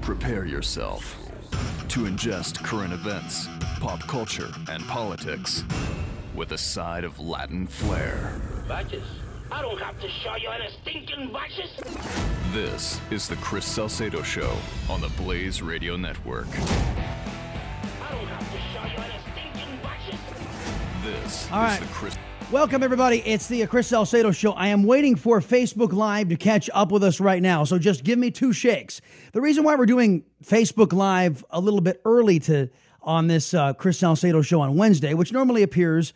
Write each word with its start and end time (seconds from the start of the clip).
Prepare 0.00 0.44
yourself 0.46 1.16
to 1.88 2.00
ingest 2.00 2.62
current 2.62 2.92
events, 2.92 3.48
pop 3.80 4.00
culture, 4.06 4.48
and 4.70 4.82
politics 4.84 5.64
with 6.34 6.52
a 6.52 6.58
side 6.58 7.04
of 7.04 7.18
Latin 7.18 7.66
flair. 7.66 8.40
Badges? 8.68 9.04
I 9.50 9.62
don't 9.62 9.80
have 9.80 10.00
to 10.00 10.08
show 10.08 10.34
you 10.36 10.50
any 10.50 10.68
stinking 10.82 11.32
badges. 11.32 11.70
This 12.52 13.00
is 13.10 13.28
the 13.28 13.36
Chris 13.36 13.64
Salcedo 13.64 14.22
Show 14.22 14.56
on 14.90 15.00
the 15.00 15.08
Blaze 15.10 15.62
Radio 15.62 15.96
Network. 15.96 16.48
I 16.48 18.10
don't 18.10 18.26
have 18.26 18.52
to 18.52 18.58
show 18.72 18.84
you 18.84 18.98
any 18.98 19.20
stinking 19.32 19.78
badges. 19.82 20.20
This 21.04 21.50
All 21.52 21.64
is 21.64 21.80
right. 21.80 21.80
Welcome, 22.52 22.84
everybody. 22.84 23.18
It's 23.26 23.48
the 23.48 23.66
Chris 23.66 23.88
Salcedo 23.88 24.30
Show. 24.30 24.52
I 24.52 24.68
am 24.68 24.84
waiting 24.84 25.16
for 25.16 25.40
Facebook 25.40 25.92
Live 25.92 26.28
to 26.28 26.36
catch 26.36 26.70
up 26.72 26.92
with 26.92 27.02
us 27.02 27.18
right 27.18 27.42
now, 27.42 27.64
so 27.64 27.76
just 27.76 28.04
give 28.04 28.20
me 28.20 28.30
two 28.30 28.52
shakes. 28.52 29.00
The 29.32 29.40
reason 29.40 29.64
why 29.64 29.74
we're 29.74 29.84
doing 29.84 30.22
Facebook 30.44 30.92
Live 30.92 31.44
a 31.50 31.60
little 31.60 31.80
bit 31.80 32.00
early 32.04 32.38
to 32.40 32.70
on 33.02 33.26
this 33.26 33.52
uh, 33.52 33.72
Chris 33.72 33.98
Salcedo 33.98 34.42
Show 34.42 34.60
on 34.60 34.76
Wednesday, 34.76 35.12
which 35.12 35.32
normally 35.32 35.64
appears 35.64 36.12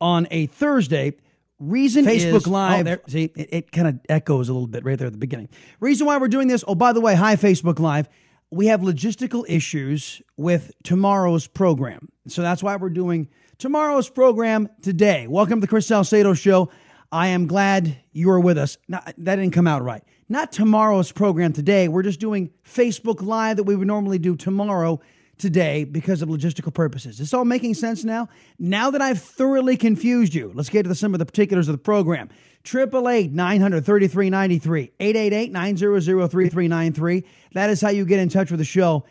on 0.00 0.28
a 0.30 0.46
Thursday. 0.46 1.14
Reason 1.58 2.04
Facebook 2.04 2.36
is, 2.36 2.46
Live. 2.46 2.80
Oh, 2.80 2.84
there, 2.84 3.00
see, 3.08 3.24
it, 3.34 3.48
it 3.52 3.72
kind 3.72 3.88
of 3.88 3.98
echoes 4.08 4.48
a 4.48 4.52
little 4.52 4.68
bit 4.68 4.84
right 4.84 4.96
there 4.96 5.08
at 5.08 5.12
the 5.12 5.18
beginning. 5.18 5.48
Reason 5.80 6.06
why 6.06 6.16
we're 6.16 6.28
doing 6.28 6.46
this. 6.46 6.62
Oh, 6.68 6.76
by 6.76 6.92
the 6.92 7.00
way, 7.00 7.16
hi 7.16 7.34
Facebook 7.34 7.80
Live. 7.80 8.08
We 8.52 8.66
have 8.66 8.82
logistical 8.82 9.44
issues 9.48 10.22
with 10.36 10.70
tomorrow's 10.84 11.48
program, 11.48 12.08
so 12.28 12.40
that's 12.40 12.62
why 12.62 12.76
we're 12.76 12.88
doing 12.90 13.28
tomorrow's 13.62 14.10
program 14.10 14.68
today. 14.82 15.28
Welcome 15.28 15.60
to 15.60 15.66
the 15.66 15.68
Chris 15.68 15.86
Salcedo 15.86 16.34
Show. 16.34 16.68
I 17.12 17.28
am 17.28 17.46
glad 17.46 17.96
you 18.10 18.28
are 18.30 18.40
with 18.40 18.58
us. 18.58 18.76
Not, 18.88 19.14
that 19.18 19.36
didn't 19.36 19.52
come 19.52 19.68
out 19.68 19.84
right. 19.84 20.02
Not 20.28 20.50
tomorrow's 20.50 21.12
program 21.12 21.52
today. 21.52 21.86
We're 21.86 22.02
just 22.02 22.18
doing 22.18 22.50
Facebook 22.68 23.22
Live 23.22 23.58
that 23.58 23.62
we 23.62 23.76
would 23.76 23.86
normally 23.86 24.18
do 24.18 24.34
tomorrow 24.34 25.00
today 25.38 25.84
because 25.84 26.22
of 26.22 26.28
logistical 26.28 26.74
purposes. 26.74 27.12
Is 27.12 27.18
this 27.18 27.34
all 27.34 27.44
making 27.44 27.74
sense 27.74 28.02
now? 28.02 28.28
Now 28.58 28.90
that 28.90 29.00
I've 29.00 29.22
thoroughly 29.22 29.76
confused 29.76 30.34
you, 30.34 30.50
let's 30.56 30.68
get 30.68 30.82
to 30.82 30.94
some 30.96 31.14
of 31.14 31.20
the 31.20 31.26
particulars 31.26 31.68
of 31.68 31.74
the 31.74 31.82
program. 31.82 32.30
888 32.66 33.30
933 33.30 34.28
93 34.28 34.92
888 34.98 35.52
900 35.52 36.00
3393. 36.02 37.24
That 37.52 37.70
is 37.70 37.80
how 37.80 37.90
you 37.90 38.04
get 38.06 38.18
in 38.18 38.28
touch 38.28 38.50
with 38.50 38.58
the 38.58 38.64
show. 38.64 39.04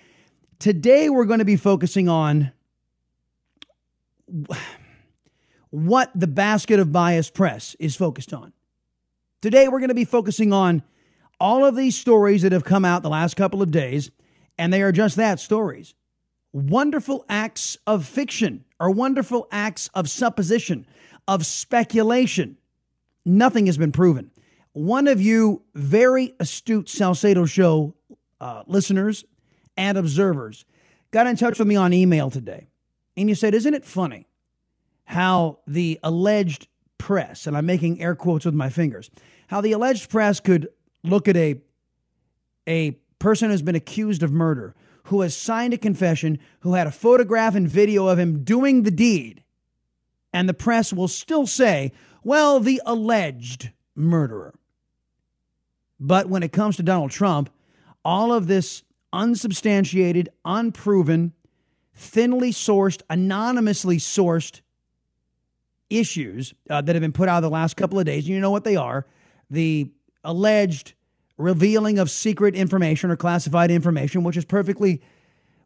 Today, 0.60 1.08
we're 1.10 1.24
going 1.24 1.40
to 1.40 1.46
be 1.46 1.56
focusing 1.56 2.10
on 2.10 2.52
what 5.70 6.12
the 6.14 6.28
basket 6.28 6.80
of 6.80 6.92
bias 6.92 7.30
press 7.30 7.76
is 7.80 7.96
focused 7.96 8.34
on. 8.34 8.54
Today, 9.42 9.68
we're 9.68 9.80
going 9.80 9.90
to 9.90 9.96
be 9.96 10.06
focusing 10.06 10.54
on 10.54 10.84
all 11.40 11.66
of 11.66 11.76
these 11.76 11.98
stories 11.98 12.44
that 12.44 12.52
have 12.52 12.64
come 12.64 12.86
out 12.86 13.02
the 13.02 13.10
last 13.10 13.36
couple 13.36 13.62
of 13.62 13.72
days, 13.72 14.12
and 14.58 14.72
they 14.72 14.82
are 14.82 14.92
just 14.92 15.16
that 15.16 15.40
stories. 15.40 15.96
Wonderful 16.54 17.26
acts 17.30 17.78
of 17.88 18.06
fiction 18.06 18.66
or 18.80 18.92
wonderful 18.92 19.48
acts 19.52 19.90
of 19.94 20.10
supposition, 20.10 20.86
of 21.28 21.46
speculation. 21.46 22.58
Nothing 23.26 23.66
has 23.66 23.78
been 23.78 23.92
proven. 23.92 24.32
One 24.74 25.08
of 25.08 25.22
you 25.22 25.64
very 25.74 26.36
astute 26.40 26.90
Salcedo 26.90 27.46
Show 27.46 27.96
uh, 28.40 28.64
listeners 28.68 29.26
and 29.78 29.98
observers 29.98 30.66
got 31.12 31.28
in 31.28 31.36
touch 31.36 31.60
with 31.60 31.68
me 31.68 31.76
on 31.76 31.94
email 31.94 32.30
today, 32.30 32.68
and 33.18 33.30
you 33.30 33.36
said, 33.36 33.54
Isn't 33.54 33.74
it 33.74 33.86
funny 33.86 34.28
how 35.06 35.60
the 35.68 36.00
alleged 36.04 36.68
press, 36.98 37.48
and 37.48 37.58
I'm 37.58 37.66
making 37.66 38.02
air 38.02 38.16
quotes 38.16 38.46
with 38.46 38.54
my 38.54 38.70
fingers, 38.70 39.10
how 39.48 39.62
the 39.62 39.72
alleged 39.72 40.10
press 40.10 40.40
could 40.40 40.70
look 41.04 41.28
at 41.28 41.36
a, 41.36 41.60
a 42.68 42.92
person 43.20 43.50
who's 43.50 43.62
been 43.62 43.76
accused 43.76 44.24
of 44.24 44.32
murder, 44.32 44.76
who 45.06 45.22
has 45.22 45.36
signed 45.36 45.74
a 45.74 45.78
confession, 45.78 46.40
who 46.62 46.76
had 46.76 46.88
a 46.88 46.92
photograph 46.92 47.56
and 47.56 47.68
video 47.68 48.08
of 48.08 48.20
him 48.20 48.44
doing 48.44 48.84
the 48.84 48.92
deed, 48.92 49.44
and 50.32 50.48
the 50.48 50.54
press 50.54 50.94
will 50.94 51.08
still 51.08 51.46
say, 51.46 51.92
well, 52.24 52.60
the 52.60 52.82
alleged 52.86 53.72
murderer. 53.96 54.54
But 56.00 56.30
when 56.30 56.44
it 56.44 56.52
comes 56.52 56.78
to 56.78 56.84
Donald 56.84 57.12
Trump, 57.12 57.50
all 58.06 58.32
of 58.32 58.48
this 58.48 58.84
unsubstantiated, 59.12 60.30
unproven, 60.46 61.34
thinly 62.02 62.52
sourced, 62.52 63.02
anonymously 63.10 63.98
sourced 63.98 64.62
issues 65.90 66.54
uh, 66.70 66.82
that 66.82 66.96
have 66.96 67.02
been 67.02 67.12
put 67.12 67.30
out 67.30 67.42
the 67.42 67.50
last 67.50 67.76
couple 67.76 68.00
of 68.00 68.06
days, 68.06 68.28
you 68.28 68.40
know 68.40 68.52
what 68.52 68.64
they 68.64 68.76
are 68.76 69.06
the 69.52 69.92
alleged 70.24 70.94
revealing 71.38 72.00
of 72.00 72.10
secret 72.10 72.56
information 72.56 73.12
or 73.12 73.16
classified 73.16 73.70
information, 73.70 74.24
which 74.24 74.38
is 74.38 74.46
perfectly 74.46 75.02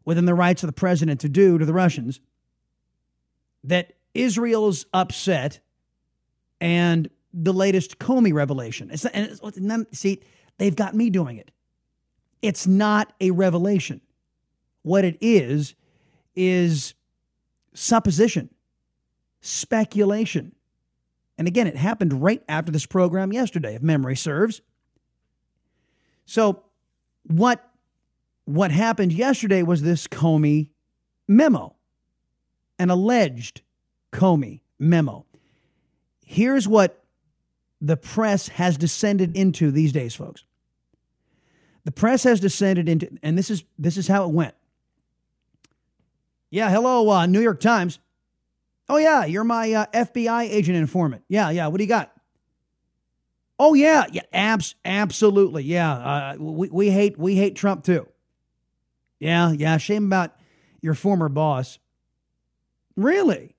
within 0.04 0.24
the 0.24 0.34
rights 0.34 0.62
of 0.62 0.66
the 0.66 0.72
president 0.72 1.20
to 1.20 1.28
do 1.28 1.56
to 1.56 1.64
the 1.64 1.72
Russians, 1.72 2.20
that 3.64 3.92
Israel's 4.12 4.86
upset 4.92 5.60
and 6.60 7.08
the 7.32 7.52
latest 7.52 7.98
Comey 7.98 8.32
revelation. 8.32 8.90
It's, 8.90 9.04
and 9.04 9.26
it's, 9.26 9.58
none, 9.58 9.86
see, 9.92 10.22
they've 10.58 10.76
got 10.76 10.94
me 10.94 11.10
doing 11.10 11.36
it. 11.36 11.50
It's 12.42 12.66
not 12.66 13.12
a 13.20 13.30
revelation. 13.30 14.00
What 14.82 15.04
it 15.04 15.18
is, 15.20 15.74
is 16.36 16.94
supposition, 17.74 18.50
speculation. 19.40 20.54
And 21.38 21.48
again, 21.48 21.66
it 21.66 21.76
happened 21.76 22.22
right 22.22 22.42
after 22.48 22.70
this 22.70 22.86
program 22.86 23.32
yesterday, 23.32 23.74
if 23.74 23.82
memory 23.82 24.16
serves. 24.16 24.60
So, 26.24 26.62
what 27.24 27.68
what 28.44 28.70
happened 28.70 29.12
yesterday 29.12 29.62
was 29.62 29.82
this 29.82 30.06
Comey 30.06 30.68
memo, 31.26 31.74
an 32.78 32.90
alleged 32.90 33.62
Comey 34.12 34.60
memo. 34.78 35.26
Here's 36.24 36.66
what 36.66 37.04
the 37.80 37.96
press 37.96 38.48
has 38.48 38.76
descended 38.76 39.36
into 39.36 39.70
these 39.70 39.92
days, 39.92 40.14
folks. 40.14 40.44
The 41.84 41.92
press 41.92 42.24
has 42.24 42.40
descended 42.40 42.88
into, 42.88 43.08
and 43.22 43.36
this 43.36 43.50
is 43.50 43.64
this 43.78 43.96
is 43.96 44.08
how 44.08 44.24
it 44.24 44.32
went. 44.32 44.54
Yeah, 46.56 46.70
hello, 46.70 47.10
uh, 47.10 47.26
New 47.26 47.42
York 47.42 47.60
Times. 47.60 47.98
Oh 48.88 48.96
yeah, 48.96 49.26
you're 49.26 49.44
my 49.44 49.70
uh, 49.74 49.86
FBI 49.92 50.44
agent 50.44 50.78
informant. 50.78 51.22
Yeah, 51.28 51.50
yeah. 51.50 51.66
What 51.66 51.76
do 51.76 51.84
you 51.84 51.88
got? 51.88 52.10
Oh 53.58 53.74
yeah, 53.74 54.06
yeah. 54.10 54.22
Abs, 54.32 54.74
absolutely. 54.82 55.64
Yeah. 55.64 55.92
Uh, 55.92 56.36
we 56.38 56.70
we 56.70 56.90
hate 56.90 57.18
we 57.18 57.34
hate 57.34 57.56
Trump 57.56 57.84
too. 57.84 58.08
Yeah, 59.20 59.52
yeah. 59.52 59.76
Shame 59.76 60.06
about 60.06 60.34
your 60.80 60.94
former 60.94 61.28
boss. 61.28 61.78
Really? 62.96 63.54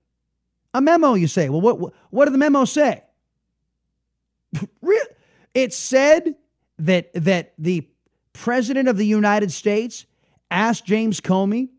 A 0.74 0.82
memo, 0.82 1.14
you 1.14 1.28
say? 1.28 1.50
Well, 1.50 1.62
what 1.62 1.80
what, 1.80 1.94
what 2.10 2.26
did 2.26 2.34
the 2.34 2.40
memo 2.40 2.66
say? 2.66 3.04
It 5.54 5.72
said 5.72 6.36
that 6.80 7.14
that 7.14 7.54
the 7.60 7.88
president 8.34 8.90
of 8.90 8.98
the 8.98 9.06
United 9.06 9.52
States 9.52 10.08
asked 10.50 10.84
James 10.84 11.22
Comey 11.22 11.70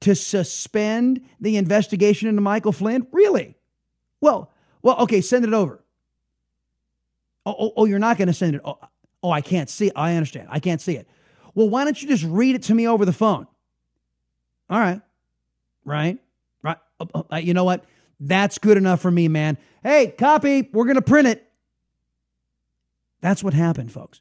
to 0.00 0.14
suspend 0.14 1.20
the 1.40 1.56
investigation 1.56 2.28
into 2.28 2.40
Michael 2.40 2.72
Flynn? 2.72 3.06
Really? 3.12 3.56
Well, 4.20 4.50
well, 4.82 4.96
okay, 5.00 5.20
send 5.20 5.44
it 5.44 5.52
over. 5.52 5.82
Oh, 7.44 7.54
oh, 7.58 7.72
oh 7.76 7.84
you're 7.84 7.98
not 7.98 8.18
going 8.18 8.28
to 8.28 8.34
send 8.34 8.54
it. 8.54 8.60
Oh, 8.64 8.78
oh, 9.22 9.30
I 9.30 9.40
can't 9.40 9.68
see. 9.70 9.90
I 9.94 10.14
understand. 10.14 10.48
I 10.50 10.60
can't 10.60 10.80
see 10.80 10.96
it. 10.96 11.08
Well, 11.54 11.68
why 11.68 11.84
don't 11.84 12.00
you 12.00 12.08
just 12.08 12.24
read 12.24 12.54
it 12.54 12.64
to 12.64 12.74
me 12.74 12.86
over 12.86 13.04
the 13.04 13.12
phone? 13.12 13.46
All 14.70 14.78
right. 14.78 15.00
Right. 15.84 16.18
Right. 16.62 16.76
Uh, 17.00 17.22
uh, 17.32 17.36
you 17.36 17.54
know 17.54 17.64
what? 17.64 17.84
That's 18.20 18.58
good 18.58 18.76
enough 18.76 19.00
for 19.00 19.10
me, 19.10 19.28
man. 19.28 19.58
Hey, 19.82 20.08
copy. 20.16 20.68
We're 20.72 20.84
going 20.84 20.96
to 20.96 21.02
print 21.02 21.28
it. 21.28 21.44
That's 23.20 23.42
what 23.42 23.54
happened, 23.54 23.92
folks. 23.92 24.20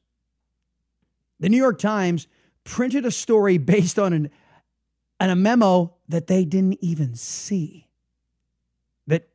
The 1.39 1.49
New 1.49 1.57
York 1.57 1.79
Times 1.79 2.27
printed 2.63 3.05
a 3.05 3.11
story 3.11 3.57
based 3.57 3.99
on 3.99 4.13
an, 4.13 4.31
on 5.19 5.29
a 5.29 5.35
memo 5.35 5.95
that 6.09 6.27
they 6.27 6.45
didn't 6.45 6.77
even 6.81 7.15
see. 7.15 7.87
That 9.07 9.27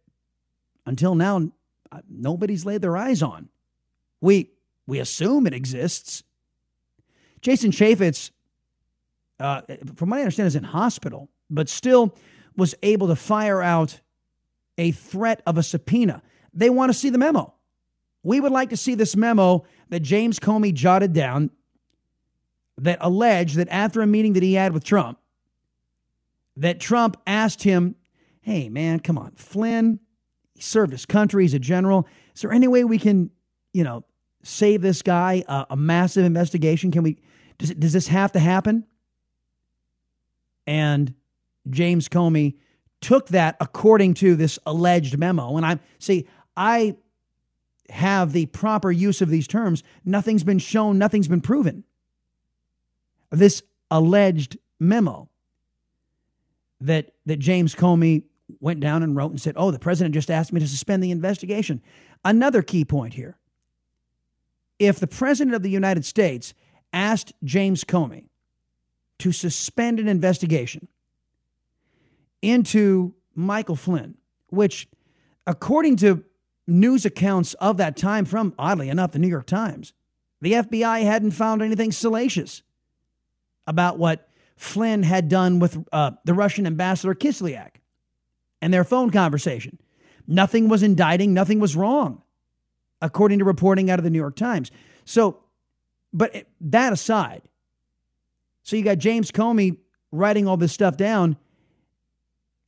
until 0.87 1.15
now, 1.15 1.51
uh, 1.91 2.01
nobody's 2.09 2.65
laid 2.65 2.83
their 2.83 2.97
eyes 2.97 3.23
on. 3.23 3.49
We, 4.21 4.51
we 4.87 5.01
assume 5.01 5.47
it 5.47 5.55
exists. 5.55 6.23
Jason 7.41 7.73
Chaffetz, 7.73 8.31
uh, 9.41 9.63
from 9.97 10.11
what 10.11 10.19
I 10.19 10.23
understand, 10.23 10.47
is 10.47 10.57
in 10.57 10.65
hospital, 10.65 11.29
but 11.51 11.69
still 11.69 12.15
was 12.57 12.75
able 12.83 13.09
to 13.09 13.17
fire 13.17 13.63
out 13.63 14.01
a 14.79 14.93
threat 14.93 15.43
of 15.47 15.59
a 15.59 15.63
subpoena. 15.63 16.23
They 16.55 16.71
want 16.71 16.91
to 16.91 16.99
see 16.99 17.11
the 17.11 17.19
memo. 17.19 17.55
We 18.23 18.41
would 18.41 18.53
like 18.53 18.71
to 18.71 18.77
see 18.77 18.95
this 18.95 19.17
memo 19.17 19.65
that 19.89 20.01
James 20.01 20.39
Comey 20.39 20.73
jotted 20.73 21.13
down 21.13 21.51
that 22.79 22.99
alleged 23.01 23.57
that 23.57 23.69
after 23.71 24.01
a 24.01 24.07
meeting 24.07 24.35
that 24.35 24.43
he 24.43 24.55
had 24.55 24.73
with 24.73 24.85
Trump, 24.85 25.19
that 26.57 26.81
Trump 26.81 27.17
asked 27.27 27.63
him, 27.63 27.97
Hey, 28.41 28.69
man, 28.69 29.01
come 29.01 29.19
on, 29.19 29.33
Flynn, 29.37 30.01
he 30.55 30.63
served 30.63 30.93
his 30.93 31.07
country, 31.07 31.45
he's 31.45 31.55
a 31.55 31.59
general. 31.59 32.09
Is 32.35 32.43
there 32.43 32.53
any 32.53 32.67
way 32.67 32.83
we 32.83 32.99
can, 32.99 33.31
you 33.73 33.85
know, 33.85 34.05
save 34.43 34.83
this 34.83 35.03
guy 35.03 35.45
a, 35.47 35.67
a 35.71 35.77
massive 35.77 36.25
investigation? 36.25 36.91
Can 36.91 37.05
we, 37.05 37.19
does, 37.59 37.71
it, 37.71 37.79
does 37.79 37.93
this 37.93 38.09
have 38.09 38.33
to 38.33 38.41
happen? 38.41 38.85
And 40.67 41.15
James 41.71 42.09
Comey 42.09 42.57
took 43.01 43.29
that 43.29 43.57
according 43.61 44.15
to 44.15 44.35
this 44.35 44.59
alleged 44.67 45.19
memo. 45.19 45.57
And 45.57 45.67
I 45.67 45.79
see, 45.99 46.27
I 46.57 46.97
have 47.91 48.33
the 48.33 48.47
proper 48.47 48.91
use 48.91 49.21
of 49.21 49.29
these 49.29 49.47
terms. 49.47 49.83
Nothing's 50.05 50.45
been 50.45 50.59
shown, 50.59 50.99
nothing's 50.99 51.29
been 51.29 51.41
proven. 51.41 51.85
This 53.31 53.63
alleged 53.91 54.59
memo 54.81 55.29
that 56.87 57.13
that 57.27 57.39
James 57.39 57.75
Comey 57.75 58.25
went 58.61 58.81
down 58.81 59.03
and 59.03 59.17
wrote 59.17 59.31
and 59.31 59.41
said, 59.41 59.55
"Oh, 59.57 59.71
the 59.71 59.79
president 59.79 60.15
just 60.15 60.31
asked 60.31 60.53
me 60.53 60.61
to 60.61 60.69
suspend 60.69 61.03
the 61.03 61.11
investigation." 61.11 61.81
Another 62.25 62.63
key 62.63 62.85
point 62.85 63.15
here. 63.15 63.37
If 64.79 64.99
the 65.01 65.07
president 65.07 65.55
of 65.55 65.63
the 65.63 65.71
United 65.71 66.05
States 66.05 66.55
asked 66.93 67.33
James 67.45 67.85
Comey 67.85 68.29
to 69.19 69.33
suspend 69.33 70.01
an 70.01 70.09
investigation 70.09 70.89
into 72.43 73.15
Michael 73.35 73.77
Flynn, 73.77 74.17
which 74.49 74.89
according 75.47 75.97
to 75.97 76.25
news 76.67 77.05
accounts 77.05 77.55
of 77.55 77.77
that 77.77 77.97
time 77.97 78.25
from 78.25 78.55
oddly 78.59 78.89
enough 78.89 79.13
the 79.13 79.19
New 79.19 79.29
York 79.29 79.47
Times, 79.47 79.93
the 80.41 80.55
FBI 80.55 81.03
hadn't 81.03 81.31
found 81.33 81.63
anything 81.63 81.93
salacious 81.93 82.63
about 83.67 83.99
what 83.99 84.29
Flynn 84.63 85.03
had 85.03 85.29
done 85.29 85.59
with 85.59 85.77
uh, 85.91 86.13
the 86.25 86.35
Russian 86.35 86.69
ambassador 86.69 87.15
Kislyak 87.15 87.81
and 88.61 88.73
their 88.73 88.85
phone 88.85 89.11
conversation. 89.11 89.77
Nothing 90.29 90.69
was 90.69 90.85
indicting, 90.85 91.35
nothing 91.35 91.59
was 91.59 91.75
wrong, 91.75 92.23
according 93.01 93.41
to 93.41 93.45
reporting 93.45 93.91
out 93.91 93.99
of 93.99 94.05
the 94.05 94.11
New 94.11 94.21
York 94.21 94.37
Times. 94.37 94.71
So, 95.05 95.41
but 96.13 96.47
that 96.61 96.93
aside, 96.93 97.43
so 98.63 98.77
you 98.77 98.85
got 98.85 98.99
James 98.99 99.33
Comey 99.33 99.79
writing 100.13 100.47
all 100.47 100.57
this 100.57 100.73
stuff 100.73 100.97
down. 100.97 101.37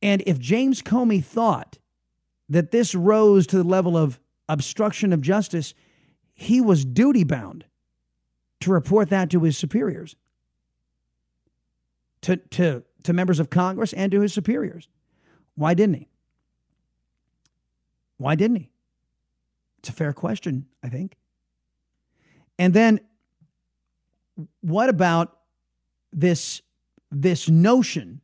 And 0.01 0.21
if 0.27 0.37
James 0.37 0.81
Comey 0.81 1.23
thought 1.23 1.77
that 2.49 2.71
this 2.71 2.93
rose 2.93 3.47
to 3.47 3.57
the 3.57 3.63
level 3.63 3.95
of 3.95 4.19
obstruction 4.49 5.13
of 5.13 5.21
justice, 5.21 5.73
he 6.33 6.59
was 6.59 6.83
duty 6.83 7.23
bound 7.23 7.63
to 8.59 8.71
report 8.71 9.09
that 9.11 9.29
to 9.29 9.39
his 9.43 9.57
superiors 9.57 10.17
to, 12.25 12.37
to, 12.37 12.83
to 13.03 13.13
members 13.13 13.39
of 13.39 13.51
Congress 13.51 13.93
and 13.93 14.11
to 14.11 14.21
his 14.21 14.33
superiors. 14.33 14.89
Why 15.53 15.75
didn't 15.75 15.95
he? 15.95 16.09
Why 18.17 18.33
didn't 18.33 18.57
he? 18.57 18.71
It's 19.77 19.89
a 19.89 19.93
fair 19.93 20.11
question, 20.11 20.65
I 20.83 20.89
think. 20.89 21.17
And 22.57 22.73
then 22.73 22.99
what 24.61 24.89
about 24.89 25.37
this, 26.11 26.63
this 27.11 27.47
notion 27.47 28.21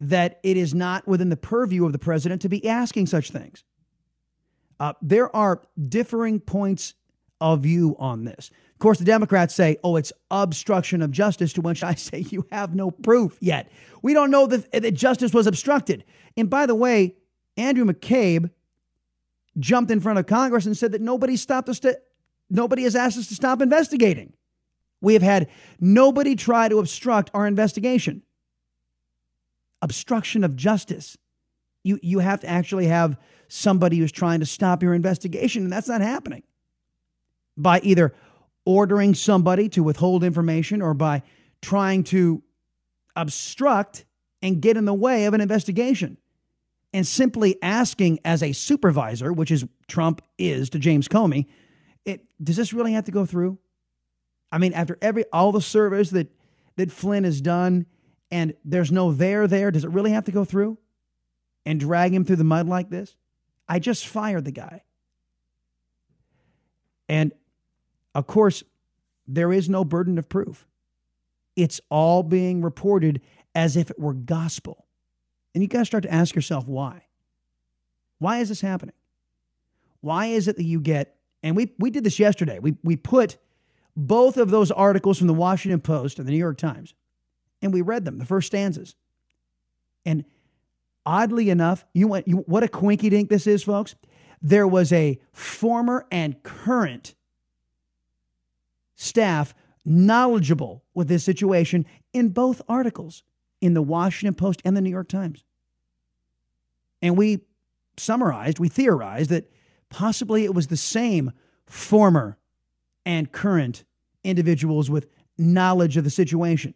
that 0.00 0.40
it 0.42 0.56
is 0.56 0.74
not 0.74 1.06
within 1.06 1.28
the 1.28 1.36
purview 1.36 1.84
of 1.84 1.92
the 1.92 1.98
president 1.98 2.40
to 2.42 2.48
be 2.48 2.66
asking 2.66 3.08
such 3.08 3.30
things? 3.30 3.62
Uh, 4.80 4.94
there 5.02 5.34
are 5.36 5.62
differing 5.90 6.40
points 6.40 6.94
of 7.42 7.60
view 7.60 7.94
on 7.98 8.24
this. 8.24 8.50
Of 8.78 8.80
course, 8.80 9.00
the 9.00 9.04
Democrats 9.04 9.56
say, 9.56 9.76
oh, 9.82 9.96
it's 9.96 10.12
obstruction 10.30 11.02
of 11.02 11.10
justice, 11.10 11.52
to 11.54 11.60
which 11.60 11.82
I 11.82 11.94
say 11.96 12.20
you 12.30 12.46
have 12.52 12.76
no 12.76 12.92
proof 12.92 13.36
yet. 13.40 13.72
We 14.02 14.14
don't 14.14 14.30
know 14.30 14.46
that, 14.46 14.70
that 14.70 14.92
justice 14.92 15.34
was 15.34 15.48
obstructed. 15.48 16.04
And 16.36 16.48
by 16.48 16.64
the 16.64 16.76
way, 16.76 17.16
Andrew 17.56 17.84
McCabe 17.84 18.52
jumped 19.58 19.90
in 19.90 19.98
front 19.98 20.20
of 20.20 20.26
Congress 20.26 20.64
and 20.64 20.76
said 20.76 20.92
that 20.92 21.00
nobody 21.00 21.36
stopped 21.36 21.68
us 21.68 21.80
to, 21.80 21.98
nobody 22.50 22.84
has 22.84 22.94
asked 22.94 23.18
us 23.18 23.26
to 23.26 23.34
stop 23.34 23.60
investigating. 23.60 24.32
We 25.00 25.14
have 25.14 25.22
had 25.22 25.48
nobody 25.80 26.36
try 26.36 26.68
to 26.68 26.78
obstruct 26.78 27.32
our 27.34 27.48
investigation. 27.48 28.22
Obstruction 29.82 30.44
of 30.44 30.54
justice. 30.54 31.18
You, 31.82 31.98
you 32.00 32.20
have 32.20 32.42
to 32.42 32.48
actually 32.48 32.86
have 32.86 33.16
somebody 33.48 33.98
who's 33.98 34.12
trying 34.12 34.38
to 34.38 34.46
stop 34.46 34.84
your 34.84 34.94
investigation, 34.94 35.64
and 35.64 35.72
that's 35.72 35.88
not 35.88 36.00
happening. 36.00 36.44
By 37.56 37.80
either 37.80 38.14
ordering 38.68 39.14
somebody 39.14 39.66
to 39.66 39.82
withhold 39.82 40.22
information 40.22 40.82
or 40.82 40.92
by 40.92 41.22
trying 41.62 42.04
to 42.04 42.42
obstruct 43.16 44.04
and 44.42 44.60
get 44.60 44.76
in 44.76 44.84
the 44.84 44.92
way 44.92 45.24
of 45.24 45.32
an 45.32 45.40
investigation. 45.40 46.18
And 46.92 47.06
simply 47.06 47.56
asking 47.62 48.18
as 48.26 48.42
a 48.42 48.52
supervisor, 48.52 49.32
which 49.32 49.50
is 49.50 49.64
Trump 49.86 50.20
is 50.36 50.68
to 50.70 50.78
James 50.78 51.08
Comey, 51.08 51.46
it, 52.04 52.26
does 52.44 52.56
this 52.56 52.74
really 52.74 52.92
have 52.92 53.04
to 53.04 53.10
go 53.10 53.24
through? 53.24 53.56
I 54.52 54.58
mean, 54.58 54.74
after 54.74 54.98
every 55.00 55.24
all 55.32 55.50
the 55.50 55.62
service 55.62 56.10
that 56.10 56.30
that 56.76 56.92
Flynn 56.92 57.24
has 57.24 57.40
done, 57.40 57.86
and 58.30 58.52
there's 58.66 58.92
no 58.92 59.12
there 59.12 59.46
there, 59.46 59.70
does 59.70 59.84
it 59.84 59.90
really 59.90 60.10
have 60.10 60.24
to 60.24 60.32
go 60.32 60.44
through 60.44 60.76
and 61.64 61.80
drag 61.80 62.12
him 62.12 62.22
through 62.22 62.36
the 62.36 62.44
mud 62.44 62.68
like 62.68 62.90
this? 62.90 63.16
I 63.66 63.78
just 63.78 64.06
fired 64.06 64.44
the 64.44 64.52
guy. 64.52 64.82
And 67.08 67.32
of 68.18 68.26
course, 68.26 68.64
there 69.28 69.52
is 69.52 69.68
no 69.68 69.84
burden 69.84 70.18
of 70.18 70.28
proof. 70.28 70.66
It's 71.54 71.80
all 71.88 72.24
being 72.24 72.62
reported 72.62 73.20
as 73.54 73.76
if 73.76 73.90
it 73.92 73.98
were 73.98 74.12
gospel. 74.12 74.86
And 75.54 75.62
you 75.62 75.68
got 75.68 75.78
to 75.78 75.84
start 75.84 76.02
to 76.02 76.12
ask 76.12 76.34
yourself 76.34 76.66
why. 76.66 77.06
Why 78.18 78.38
is 78.38 78.48
this 78.48 78.60
happening? 78.60 78.96
Why 80.00 80.26
is 80.26 80.48
it 80.48 80.56
that 80.56 80.64
you 80.64 80.80
get, 80.80 81.14
and 81.44 81.54
we, 81.54 81.72
we 81.78 81.90
did 81.90 82.02
this 82.02 82.18
yesterday, 82.18 82.58
we, 82.58 82.76
we 82.82 82.96
put 82.96 83.36
both 83.96 84.36
of 84.36 84.50
those 84.50 84.72
articles 84.72 85.18
from 85.18 85.28
the 85.28 85.34
Washington 85.34 85.80
Post 85.80 86.18
and 86.18 86.26
the 86.26 86.32
New 86.32 86.38
York 86.38 86.58
Times, 86.58 86.94
and 87.62 87.72
we 87.72 87.82
read 87.82 88.04
them, 88.04 88.18
the 88.18 88.24
first 88.24 88.48
stanzas. 88.48 88.96
And 90.04 90.24
oddly 91.06 91.50
enough, 91.50 91.84
you 91.94 92.08
went, 92.08 92.26
you, 92.26 92.38
what 92.38 92.64
a 92.64 92.68
quinky 92.68 93.10
dink 93.10 93.28
this 93.28 93.46
is, 93.46 93.62
folks. 93.62 93.94
There 94.42 94.66
was 94.66 94.92
a 94.92 95.20
former 95.32 96.04
and 96.10 96.42
current 96.42 97.14
staff 98.98 99.54
knowledgeable 99.84 100.84
with 100.92 101.08
this 101.08 101.24
situation 101.24 101.86
in 102.12 102.28
both 102.28 102.60
articles 102.68 103.22
in 103.60 103.72
the 103.72 103.80
Washington 103.80 104.34
Post 104.34 104.60
and 104.64 104.76
the 104.76 104.80
New 104.80 104.90
York 104.90 105.08
Times. 105.08 105.44
And 107.00 107.16
we 107.16 107.40
summarized, 107.96 108.58
we 108.58 108.68
theorized 108.68 109.30
that 109.30 109.50
possibly 109.88 110.44
it 110.44 110.54
was 110.54 110.66
the 110.66 110.76
same 110.76 111.32
former 111.66 112.38
and 113.06 113.30
current 113.30 113.84
individuals 114.24 114.90
with 114.90 115.06
knowledge 115.38 115.96
of 115.96 116.04
the 116.04 116.10
situation 116.10 116.74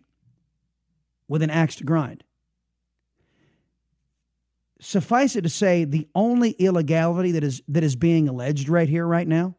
with 1.28 1.42
an 1.42 1.50
axe 1.50 1.76
to 1.76 1.84
grind. 1.84 2.22
Suffice 4.80 5.36
it 5.36 5.42
to 5.42 5.48
say, 5.48 5.84
the 5.84 6.08
only 6.14 6.52
illegality 6.52 7.32
that 7.32 7.44
is, 7.44 7.62
that 7.68 7.82
is 7.82 7.96
being 7.96 8.28
alleged 8.28 8.68
right 8.68 8.88
here, 8.88 9.06
right 9.06 9.28
now, 9.28 9.56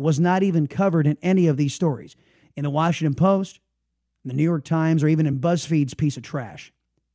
was 0.00 0.18
not 0.18 0.42
even 0.42 0.66
covered 0.66 1.06
in 1.06 1.18
any 1.22 1.46
of 1.46 1.56
these 1.56 1.74
stories 1.74 2.16
in 2.56 2.64
the 2.64 2.70
Washington 2.70 3.14
Post, 3.14 3.60
the 4.24 4.32
New 4.32 4.42
York 4.42 4.64
Times, 4.64 5.04
or 5.04 5.08
even 5.08 5.26
in 5.26 5.40
BuzzFeed's 5.40 5.94
piece 5.94 6.16
of 6.16 6.22
trash. 6.22 6.72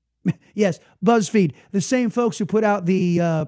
yes, 0.53 0.79
BuzzFeed, 1.03 1.53
the 1.71 1.81
same 1.81 2.09
folks 2.09 2.37
who 2.37 2.45
put 2.45 2.63
out 2.63 2.85
the 2.85 3.19
uh, 3.19 3.45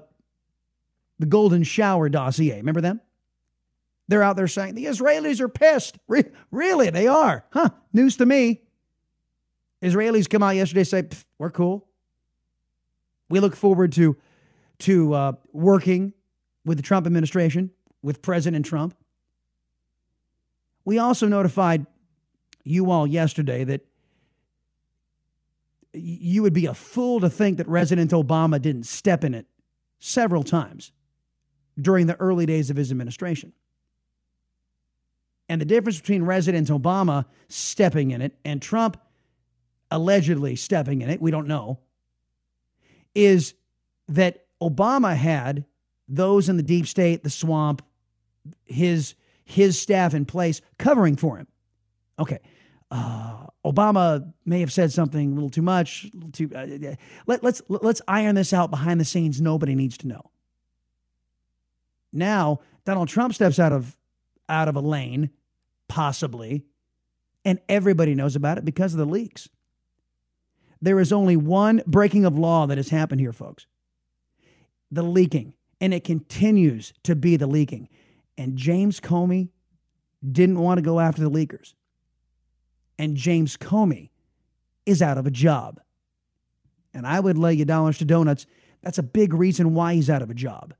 the 1.18 1.26
Golden 1.26 1.62
Shower 1.62 2.08
dossier. 2.08 2.56
Remember 2.56 2.80
them? 2.80 3.00
They're 4.08 4.22
out 4.22 4.36
there 4.36 4.48
saying 4.48 4.74
the 4.74 4.86
Israelis 4.86 5.40
are 5.40 5.48
pissed. 5.48 5.98
Re- 6.08 6.30
really, 6.50 6.90
they 6.90 7.06
are. 7.06 7.44
Huh? 7.52 7.70
News 7.92 8.16
to 8.16 8.26
me. 8.26 8.62
Israelis 9.82 10.28
come 10.28 10.42
out 10.42 10.56
yesterday 10.56 10.84
say 10.84 11.08
we're 11.38 11.50
cool. 11.50 11.86
We 13.28 13.40
look 13.40 13.54
forward 13.54 13.92
to 13.92 14.16
to 14.80 15.14
uh, 15.14 15.32
working 15.52 16.12
with 16.64 16.76
the 16.78 16.82
Trump 16.82 17.06
administration 17.06 17.70
with 18.02 18.22
President 18.22 18.64
Trump. 18.64 18.94
We 20.88 20.96
also 20.96 21.28
notified 21.28 21.84
you 22.64 22.90
all 22.90 23.06
yesterday 23.06 23.62
that 23.62 23.86
you 25.92 26.40
would 26.42 26.54
be 26.54 26.64
a 26.64 26.72
fool 26.72 27.20
to 27.20 27.28
think 27.28 27.58
that 27.58 27.66
President 27.66 28.12
Obama 28.12 28.58
didn't 28.58 28.84
step 28.84 29.22
in 29.22 29.34
it 29.34 29.44
several 29.98 30.42
times 30.42 30.92
during 31.78 32.06
the 32.06 32.18
early 32.18 32.46
days 32.46 32.70
of 32.70 32.78
his 32.78 32.90
administration. 32.90 33.52
And 35.50 35.60
the 35.60 35.66
difference 35.66 36.00
between 36.00 36.24
President 36.24 36.68
Obama 36.68 37.26
stepping 37.50 38.12
in 38.12 38.22
it 38.22 38.38
and 38.42 38.62
Trump 38.62 38.98
allegedly 39.90 40.56
stepping 40.56 41.02
in 41.02 41.10
it, 41.10 41.20
we 41.20 41.30
don't 41.30 41.48
know, 41.48 41.80
is 43.14 43.52
that 44.08 44.46
Obama 44.62 45.14
had 45.14 45.66
those 46.08 46.48
in 46.48 46.56
the 46.56 46.62
deep 46.62 46.86
state, 46.86 47.24
the 47.24 47.28
swamp, 47.28 47.82
his 48.64 49.14
his 49.48 49.80
staff 49.80 50.12
in 50.12 50.26
place 50.26 50.60
covering 50.78 51.16
for 51.16 51.38
him. 51.38 51.46
Okay. 52.18 52.38
Uh, 52.90 53.46
Obama 53.64 54.32
may 54.44 54.60
have 54.60 54.72
said 54.72 54.92
something 54.92 55.32
a 55.32 55.34
little 55.34 55.48
too 55.48 55.62
much. 55.62 56.08
Little 56.12 56.30
too. 56.30 56.50
Uh, 56.54 56.94
let, 57.26 57.42
let's 57.42 57.62
let's 57.68 58.02
iron 58.06 58.34
this 58.34 58.52
out 58.52 58.70
behind 58.70 59.00
the 59.00 59.04
scenes. 59.04 59.40
Nobody 59.40 59.74
needs 59.74 59.96
to 59.98 60.08
know. 60.08 60.30
Now 62.12 62.60
Donald 62.84 63.08
Trump 63.08 63.34
steps 63.34 63.58
out 63.58 63.72
of 63.72 63.96
out 64.50 64.68
of 64.68 64.76
a 64.76 64.80
lane, 64.80 65.30
possibly, 65.88 66.64
and 67.44 67.58
everybody 67.68 68.14
knows 68.14 68.36
about 68.36 68.58
it 68.58 68.64
because 68.64 68.92
of 68.92 68.98
the 68.98 69.06
leaks. 69.06 69.48
There 70.80 71.00
is 71.00 71.12
only 71.12 71.36
one 71.36 71.82
breaking 71.86 72.26
of 72.26 72.38
law 72.38 72.66
that 72.66 72.78
has 72.78 72.90
happened 72.90 73.20
here, 73.20 73.32
folks. 73.32 73.66
The 74.90 75.02
leaking, 75.02 75.54
and 75.80 75.92
it 75.92 76.04
continues 76.04 76.92
to 77.04 77.16
be 77.16 77.36
the 77.36 77.46
leaking. 77.46 77.88
And 78.38 78.56
James 78.56 79.00
Comey 79.00 79.48
didn't 80.32 80.60
want 80.60 80.78
to 80.78 80.82
go 80.82 81.00
after 81.00 81.20
the 81.20 81.30
leakers. 81.30 81.74
And 82.98 83.16
James 83.16 83.56
Comey 83.56 84.10
is 84.86 85.02
out 85.02 85.18
of 85.18 85.26
a 85.26 85.30
job. 85.30 85.80
And 86.94 87.06
I 87.06 87.20
would 87.20 87.36
lay 87.36 87.54
you 87.54 87.64
dollars 87.64 87.98
to 87.98 88.04
donuts. 88.04 88.46
That's 88.82 88.98
a 88.98 89.02
big 89.02 89.34
reason 89.34 89.74
why 89.74 89.94
he's 89.94 90.08
out 90.08 90.22
of 90.22 90.30
a 90.30 90.34
job. 90.34 90.72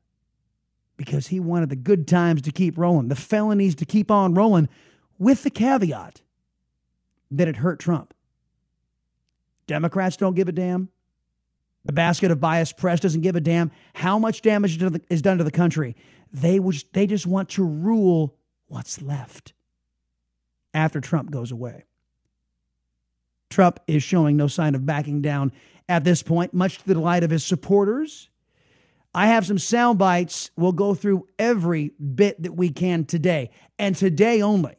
Because 0.96 1.26
he 1.26 1.40
wanted 1.40 1.68
the 1.68 1.76
good 1.76 2.08
times 2.08 2.42
to 2.42 2.52
keep 2.52 2.78
rolling, 2.78 3.08
the 3.08 3.16
felonies 3.16 3.74
to 3.76 3.84
keep 3.84 4.10
on 4.10 4.34
rolling, 4.34 4.68
with 5.18 5.42
the 5.42 5.50
caveat 5.50 6.22
that 7.32 7.48
it 7.48 7.56
hurt 7.56 7.78
Trump. 7.78 8.14
Democrats 9.66 10.16
don't 10.16 10.34
give 10.34 10.48
a 10.48 10.52
damn. 10.52 10.88
The 11.84 11.92
basket 11.92 12.30
of 12.30 12.40
biased 12.40 12.76
press 12.76 13.00
doesn't 13.00 13.20
give 13.20 13.36
a 13.36 13.40
damn 13.40 13.70
how 13.94 14.18
much 14.18 14.42
damage 14.42 14.82
is 15.08 15.22
done 15.22 15.38
to 15.38 15.44
the 15.44 15.50
country. 15.50 15.96
They, 16.32 16.60
they 16.92 17.06
just 17.06 17.26
want 17.26 17.50
to 17.50 17.64
rule 17.64 18.36
what's 18.66 19.00
left 19.00 19.52
after 20.74 21.00
Trump 21.00 21.30
goes 21.30 21.50
away. 21.50 21.84
Trump 23.50 23.80
is 23.86 24.02
showing 24.02 24.36
no 24.36 24.46
sign 24.46 24.74
of 24.74 24.84
backing 24.84 25.22
down 25.22 25.52
at 25.88 26.04
this 26.04 26.22
point, 26.22 26.52
much 26.52 26.78
to 26.78 26.86
the 26.86 26.94
delight 26.94 27.24
of 27.24 27.30
his 27.30 27.44
supporters. 27.44 28.28
I 29.14 29.28
have 29.28 29.46
some 29.46 29.58
sound 29.58 29.98
bites. 29.98 30.50
We'll 30.56 30.72
go 30.72 30.94
through 30.94 31.26
every 31.38 31.92
bit 32.14 32.42
that 32.42 32.52
we 32.52 32.70
can 32.70 33.04
today, 33.04 33.50
and 33.78 33.96
today 33.96 34.42
only. 34.42 34.76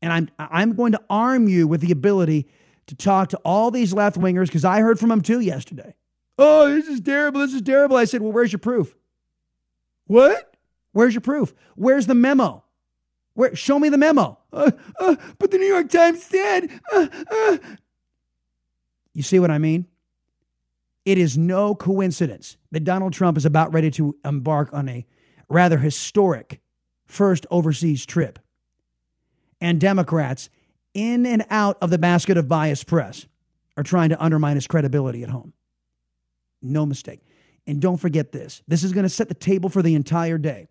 And 0.00 0.12
I'm 0.12 0.28
I'm 0.38 0.74
going 0.76 0.92
to 0.92 1.02
arm 1.10 1.48
you 1.48 1.66
with 1.66 1.80
the 1.80 1.90
ability 1.90 2.48
to 2.86 2.94
talk 2.94 3.30
to 3.30 3.38
all 3.38 3.70
these 3.70 3.92
left 3.92 4.18
wingers 4.18 4.46
because 4.46 4.64
I 4.64 4.80
heard 4.80 5.00
from 5.00 5.08
them 5.08 5.20
too 5.20 5.40
yesterday. 5.40 5.94
Oh, 6.38 6.68
this 6.72 6.86
is 6.86 7.00
terrible. 7.00 7.40
This 7.40 7.54
is 7.54 7.62
terrible. 7.62 7.96
I 7.96 8.04
said, 8.04 8.22
Well, 8.22 8.32
where's 8.32 8.52
your 8.52 8.58
proof? 8.58 8.94
What? 10.06 10.56
Where's 10.92 11.14
your 11.14 11.20
proof? 11.20 11.54
Where's 11.74 12.06
the 12.06 12.14
memo? 12.14 12.62
Where? 13.34 13.54
Show 13.56 13.78
me 13.78 13.88
the 13.88 13.98
memo. 13.98 14.38
Uh, 14.52 14.70
uh, 15.00 15.16
but 15.38 15.50
the 15.50 15.58
New 15.58 15.66
York 15.66 15.90
Times 15.90 16.22
said. 16.22 16.68
Uh, 16.92 17.08
uh. 17.30 17.58
you 19.12 19.22
see 19.22 19.38
what 19.38 19.50
I 19.50 19.58
mean? 19.58 19.86
It 21.04 21.18
is 21.18 21.36
no 21.36 21.74
coincidence 21.74 22.56
that 22.70 22.84
Donald 22.84 23.12
Trump 23.12 23.36
is 23.36 23.44
about 23.44 23.74
ready 23.74 23.90
to 23.92 24.16
embark 24.24 24.72
on 24.72 24.88
a 24.88 25.04
rather 25.48 25.78
historic 25.78 26.60
first 27.06 27.46
overseas 27.50 28.06
trip. 28.06 28.38
And 29.60 29.80
Democrats 29.80 30.48
in 30.94 31.26
and 31.26 31.44
out 31.50 31.76
of 31.82 31.90
the 31.90 31.98
basket 31.98 32.36
of 32.36 32.48
biased 32.48 32.86
press 32.86 33.26
are 33.76 33.82
trying 33.82 34.10
to 34.10 34.22
undermine 34.22 34.54
his 34.54 34.66
credibility 34.66 35.22
at 35.22 35.28
home. 35.28 35.52
No 36.62 36.86
mistake. 36.86 37.20
And 37.66 37.80
don't 37.80 37.96
forget 37.96 38.32
this 38.32 38.62
this 38.68 38.84
is 38.84 38.92
going 38.92 39.04
to 39.04 39.08
set 39.08 39.28
the 39.28 39.34
table 39.34 39.68
for 39.68 39.82
the 39.82 39.94
entire 39.94 40.38
day. 40.38 40.68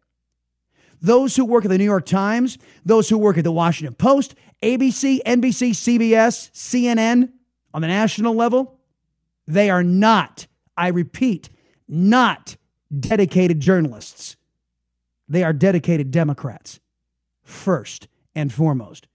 Those 1.02 1.36
who 1.36 1.44
work 1.44 1.66
at 1.66 1.70
the 1.70 1.78
New 1.78 1.84
York 1.84 2.06
Times, 2.06 2.58
those 2.86 3.10
who 3.10 3.18
work 3.18 3.38
at 3.38 3.44
the 3.44 3.52
Washington 3.52 3.94
Post, 3.96 4.36
ABC, 4.62 5.20
NBC, 5.26 5.72
CBS, 5.72 6.50
CNN 6.52 7.30
on 7.74 7.82
the 7.82 7.90
national 7.90 8.36
level, 8.36 8.80
they 9.46 9.70
are 9.70 9.84
not, 9.84 10.48
I 10.78 10.88
repeat, 10.88 11.50
not 11.90 12.56
dedicated 12.98 13.60
journalists. 13.60 14.38
They 15.28 15.44
are 15.44 15.54
dedicated 15.54 16.12
Democrats, 16.12 16.80
first 17.44 18.08
and 18.36 18.54
foremost. 18.54 19.08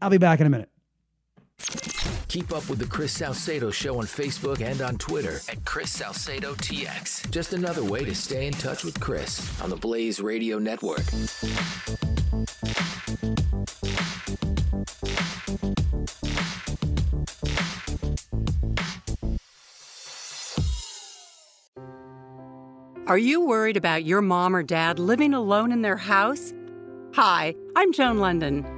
I'll 0.00 0.10
be 0.10 0.18
back 0.18 0.40
in 0.40 0.46
a 0.46 0.50
minute. 0.50 0.68
Keep 2.28 2.52
up 2.52 2.68
with 2.68 2.78
the 2.78 2.84
Chris 2.84 3.12
Salcedo 3.12 3.70
Show 3.70 3.98
on 3.98 4.04
Facebook 4.04 4.60
and 4.60 4.82
on 4.82 4.98
Twitter 4.98 5.40
at 5.48 5.64
Chris 5.64 5.90
Salcedo 5.90 6.52
TX. 6.56 7.30
Just 7.30 7.54
another 7.54 7.82
way 7.82 8.04
to 8.04 8.14
stay 8.14 8.46
in 8.46 8.52
touch 8.52 8.84
with 8.84 9.00
Chris 9.00 9.58
on 9.62 9.70
the 9.70 9.76
Blaze 9.76 10.20
Radio 10.20 10.58
Network. 10.58 11.04
Are 23.06 23.16
you 23.16 23.40
worried 23.40 23.78
about 23.78 24.04
your 24.04 24.20
mom 24.20 24.54
or 24.54 24.62
dad 24.62 24.98
living 24.98 25.32
alone 25.32 25.72
in 25.72 25.80
their 25.80 25.96
house? 25.96 26.52
Hi, 27.14 27.54
I'm 27.74 27.90
Joan 27.94 28.18
London. 28.18 28.77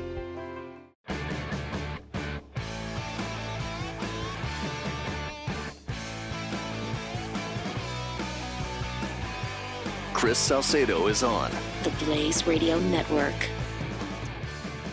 Chris 10.31 10.39
Salcedo 10.39 11.07
is 11.07 11.23
on 11.23 11.51
The 11.83 11.89
Blaze 12.05 12.47
Radio 12.47 12.79
Network. 12.79 13.35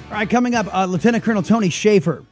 All 0.07 0.15
right, 0.15 0.29
coming 0.29 0.57
up, 0.57 0.67
uh, 0.75 0.85
Lieutenant 0.87 1.23
Colonel 1.23 1.45
Tony 1.45 1.71
Shaffer 1.71 2.25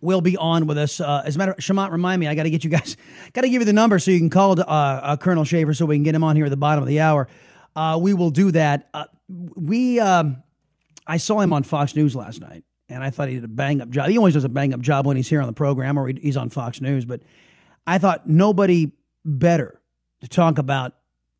will 0.00 0.20
be 0.20 0.36
on 0.36 0.68
with 0.68 0.78
us. 0.78 1.00
Uh, 1.00 1.24
as 1.26 1.34
a 1.34 1.38
matter 1.40 1.50
of 1.50 1.58
Shamant, 1.58 1.90
remind 1.90 2.20
me, 2.20 2.28
I 2.28 2.36
got 2.36 2.44
to 2.44 2.50
get 2.50 2.62
you 2.62 2.70
guys, 2.70 2.96
got 3.32 3.40
to 3.40 3.48
give 3.48 3.60
you 3.60 3.64
the 3.66 3.72
number 3.72 3.98
so 3.98 4.12
you 4.12 4.20
can 4.20 4.30
call 4.30 4.54
to, 4.54 4.64
uh, 4.64 5.00
uh, 5.02 5.16
Colonel 5.16 5.42
Shaffer 5.42 5.74
so 5.74 5.84
we 5.84 5.96
can 5.96 6.04
get 6.04 6.14
him 6.14 6.22
on 6.22 6.36
here 6.36 6.44
at 6.44 6.48
the 6.48 6.56
bottom 6.56 6.80
of 6.80 6.86
the 6.86 7.00
hour. 7.00 7.26
Uh, 7.74 7.98
we 8.00 8.14
will 8.14 8.30
do 8.30 8.52
that. 8.52 8.88
Uh, 8.94 9.06
we, 9.28 9.98
um, 9.98 10.40
I 11.08 11.16
saw 11.16 11.40
him 11.40 11.52
on 11.52 11.64
Fox 11.64 11.96
News 11.96 12.14
last 12.14 12.40
night, 12.40 12.62
and 12.88 13.02
I 13.02 13.10
thought 13.10 13.26
he 13.26 13.34
did 13.34 13.42
a 13.42 13.48
bang 13.48 13.80
up 13.80 13.90
job. 13.90 14.10
He 14.10 14.16
always 14.16 14.34
does 14.34 14.44
a 14.44 14.48
bang 14.48 14.72
up 14.72 14.80
job 14.80 15.08
when 15.08 15.16
he's 15.16 15.28
here 15.28 15.40
on 15.40 15.48
the 15.48 15.54
program 15.54 15.98
or 15.98 16.06
he's 16.06 16.36
on 16.36 16.50
Fox 16.50 16.80
News, 16.80 17.04
but 17.04 17.20
I 17.84 17.98
thought 17.98 18.28
nobody 18.28 18.92
better 19.24 19.80
to 20.20 20.28
talk 20.28 20.58
about 20.58 20.94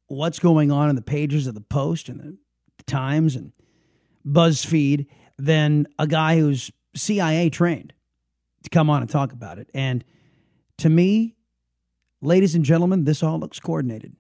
what's 0.09 0.39
going 0.39 0.71
on 0.71 0.91
in 0.91 0.97
the 0.97 1.03
pages 1.03 1.47
of 1.47 1.55
the 1.55 1.61
Post 1.61 2.09
and 2.09 2.21
the 2.21 2.85
Times 2.85 3.37
and 3.37 3.53
BuzzFeed 4.27 5.07
than 5.39 5.87
a 5.99 6.07
guy 6.07 6.39
who's 6.39 6.71
CIA 6.95 7.51
trained 7.51 7.93
to 8.63 8.71
come 8.71 8.91
on 8.91 9.03
and 9.03 9.11
talk 9.11 9.33
about 9.33 9.59
it. 9.59 9.69
And 9.75 10.05
to 10.79 10.89
me, 10.89 11.35
ladies 12.21 12.55
and 12.55 12.65
gentlemen, 12.65 13.05
this 13.05 13.23
all 13.23 13.39
looks 13.39 13.61
coordinated. 13.61 14.17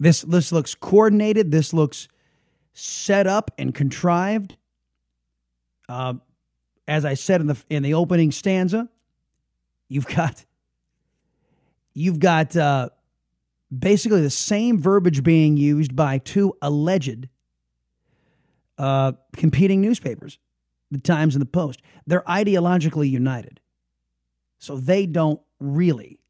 This 0.00 0.22
this 0.22 0.52
looks 0.52 0.74
coordinated. 0.74 1.50
This 1.50 1.72
looks 1.72 2.08
set 2.72 3.26
up 3.26 3.52
and 3.58 3.74
contrived. 3.74 4.56
Uh, 5.88 6.14
as 6.88 7.04
I 7.04 7.14
said 7.14 7.40
in 7.40 7.46
the 7.46 7.56
in 7.70 7.82
the 7.82 7.94
opening 7.94 8.32
stanza, 8.32 8.88
you've 9.88 10.06
got 10.06 10.44
you've 11.94 12.18
got 12.18 12.56
uh, 12.56 12.90
basically 13.78 14.20
the 14.20 14.30
same 14.30 14.78
verbiage 14.78 15.22
being 15.22 15.56
used 15.56 15.96
by 15.96 16.18
two 16.18 16.54
alleged 16.62 17.28
uh, 18.78 19.12
competing 19.36 19.80
newspapers, 19.80 20.38
the 20.90 20.98
Times 20.98 21.34
and 21.34 21.42
the 21.42 21.46
Post. 21.46 21.80
They're 22.06 22.22
ideologically 22.22 23.08
united, 23.08 23.60
so 24.58 24.76
they 24.76 25.06
don't 25.06 25.40
really 25.60 26.20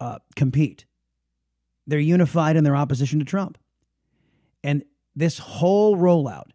uh, 0.00 0.18
compete. 0.36 0.86
They're 1.86 1.98
unified 1.98 2.56
in 2.56 2.64
their 2.64 2.76
opposition 2.76 3.18
to 3.18 3.24
Trump, 3.24 3.58
and 4.62 4.84
this 5.14 5.38
whole 5.38 5.96
rollout, 5.96 6.50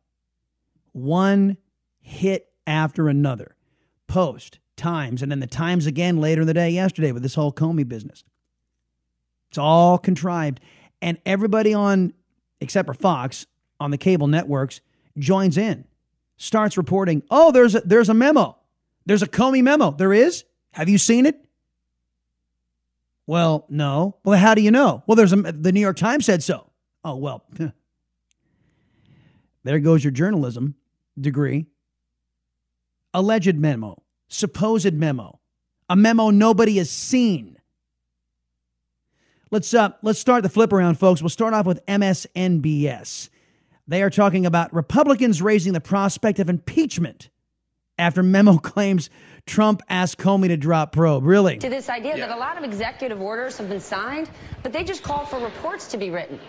one 0.91 1.57
hit 2.01 2.47
after 2.65 3.07
another, 3.07 3.55
Post, 4.07 4.59
Times, 4.75 5.21
and 5.21 5.31
then 5.31 5.39
the 5.39 5.47
Times 5.47 5.85
again 5.85 6.17
later 6.17 6.41
in 6.41 6.47
the 6.47 6.53
day 6.53 6.69
yesterday 6.71 7.11
with 7.11 7.23
this 7.23 7.35
whole 7.35 7.53
Comey 7.53 7.87
business. 7.87 8.23
It's 9.49 9.57
all 9.57 9.97
contrived. 9.97 10.59
And 11.01 11.17
everybody 11.25 11.73
on, 11.73 12.13
except 12.61 12.87
for 12.87 12.93
Fox, 12.93 13.45
on 13.79 13.91
the 13.91 13.97
cable 13.97 14.27
networks 14.27 14.81
joins 15.17 15.57
in, 15.57 15.85
starts 16.37 16.77
reporting, 16.77 17.23
oh, 17.29 17.51
there's 17.51 17.75
a, 17.75 17.81
there's 17.81 18.09
a 18.09 18.13
memo. 18.13 18.57
There's 19.05 19.23
a 19.23 19.27
Comey 19.27 19.63
memo. 19.63 19.91
There 19.91 20.13
is? 20.13 20.43
Have 20.71 20.89
you 20.89 20.97
seen 20.97 21.25
it? 21.25 21.43
Well, 23.25 23.65
no. 23.69 24.17
Well, 24.23 24.39
how 24.39 24.55
do 24.55 24.61
you 24.61 24.71
know? 24.71 25.03
Well, 25.05 25.15
there's 25.15 25.33
a, 25.33 25.37
the 25.37 25.71
New 25.71 25.79
York 25.79 25.97
Times 25.97 26.25
said 26.25 26.43
so. 26.43 26.69
Oh, 27.03 27.15
well, 27.15 27.45
there 29.63 29.79
goes 29.79 30.03
your 30.03 30.11
journalism 30.11 30.75
degree. 31.19 31.67
Alleged 33.13 33.55
memo, 33.55 34.01
supposed 34.27 34.93
memo, 34.93 35.39
a 35.89 35.95
memo 35.95 36.29
nobody 36.29 36.77
has 36.77 36.89
seen. 36.89 37.58
Let's 39.51 39.73
uh, 39.73 39.89
let's 40.03 40.19
start 40.19 40.43
the 40.43 40.49
flip 40.49 40.71
around, 40.71 40.99
folks. 40.99 41.21
We'll 41.21 41.29
start 41.29 41.53
off 41.53 41.65
with 41.65 41.83
MSNBS. 41.87 43.29
They 43.87 44.03
are 44.03 44.11
talking 44.11 44.45
about 44.45 44.71
Republicans 44.73 45.41
raising 45.41 45.73
the 45.73 45.81
prospect 45.81 46.37
of 46.37 46.49
impeachment 46.49 47.29
after 47.97 48.21
memo 48.21 48.57
claims 48.59 49.09
Trump 49.47 49.81
asked 49.89 50.19
Comey 50.19 50.49
to 50.49 50.57
drop 50.57 50.91
probe. 50.91 51.23
Really? 51.25 51.57
To 51.57 51.69
this 51.69 51.89
idea 51.89 52.15
yeah. 52.15 52.27
that 52.27 52.37
a 52.37 52.39
lot 52.39 52.57
of 52.59 52.63
executive 52.63 53.19
orders 53.19 53.57
have 53.57 53.69
been 53.69 53.79
signed, 53.79 54.29
but 54.61 54.71
they 54.71 54.83
just 54.83 55.01
call 55.01 55.25
for 55.25 55.39
reports 55.39 55.87
to 55.87 55.97
be 55.97 56.11
written. 56.11 56.39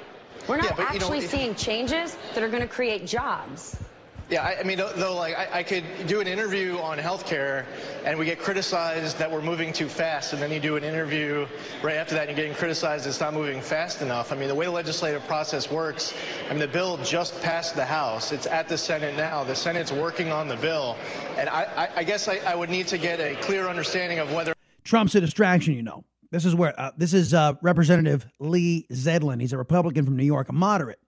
We're 0.46 0.58
not 0.58 0.78
yeah, 0.78 0.84
actually 0.84 1.18
you 1.18 1.24
know, 1.24 1.30
seeing 1.30 1.54
changes 1.54 2.16
that 2.34 2.42
are 2.42 2.48
going 2.48 2.62
to 2.62 2.68
create 2.68 3.06
jobs. 3.06 3.76
Yeah, 4.30 4.44
I, 4.44 4.60
I 4.60 4.62
mean, 4.62 4.78
though, 4.78 5.16
like, 5.16 5.36
I, 5.36 5.58
I, 5.58 5.62
could 5.64 5.82
do 6.06 6.20
an 6.20 6.28
interview 6.28 6.78
on 6.78 6.98
healthcare, 6.98 7.66
and 8.04 8.16
we 8.16 8.24
get 8.24 8.38
criticized 8.38 9.18
that 9.18 9.28
we're 9.28 9.42
moving 9.42 9.72
too 9.72 9.88
fast, 9.88 10.32
and 10.32 10.40
then 10.40 10.52
you 10.52 10.60
do 10.60 10.76
an 10.76 10.84
interview 10.84 11.48
right 11.82 11.96
after 11.96 12.14
that, 12.14 12.28
and 12.28 12.30
you're 12.30 12.46
getting 12.46 12.56
criticized 12.56 13.08
it's 13.08 13.18
not 13.18 13.34
moving 13.34 13.60
fast 13.60 14.02
enough. 14.02 14.30
I 14.30 14.36
mean, 14.36 14.46
the 14.46 14.54
way 14.54 14.66
the 14.66 14.70
legislative 14.70 15.26
process 15.26 15.68
works, 15.68 16.14
I 16.46 16.50
mean, 16.50 16.60
the 16.60 16.68
bill 16.68 16.96
just 16.98 17.42
passed 17.42 17.74
the 17.74 17.84
House. 17.84 18.30
It's 18.30 18.46
at 18.46 18.68
the 18.68 18.78
Senate 18.78 19.16
now. 19.16 19.42
The 19.42 19.56
Senate's 19.56 19.90
working 19.90 20.30
on 20.30 20.46
the 20.46 20.56
bill, 20.56 20.96
and 21.36 21.48
I, 21.48 21.88
I 21.96 22.04
guess 22.04 22.28
I, 22.28 22.54
would 22.54 22.70
need 22.70 22.86
to 22.86 22.98
get 22.98 23.18
a 23.18 23.34
clear 23.42 23.66
understanding 23.66 24.20
of 24.20 24.32
whether 24.32 24.54
Trump's 24.84 25.16
a 25.16 25.20
distraction. 25.20 25.74
You 25.74 25.82
know, 25.82 26.04
this 26.30 26.44
is 26.44 26.54
where 26.54 26.78
uh, 26.78 26.92
this 26.96 27.14
is 27.14 27.34
uh, 27.34 27.54
Representative 27.62 28.24
Lee 28.38 28.86
Zeldin. 28.92 29.40
He's 29.40 29.52
a 29.52 29.58
Republican 29.58 30.04
from 30.04 30.16
New 30.16 30.24
York, 30.24 30.50
a 30.50 30.52
moderate 30.52 31.00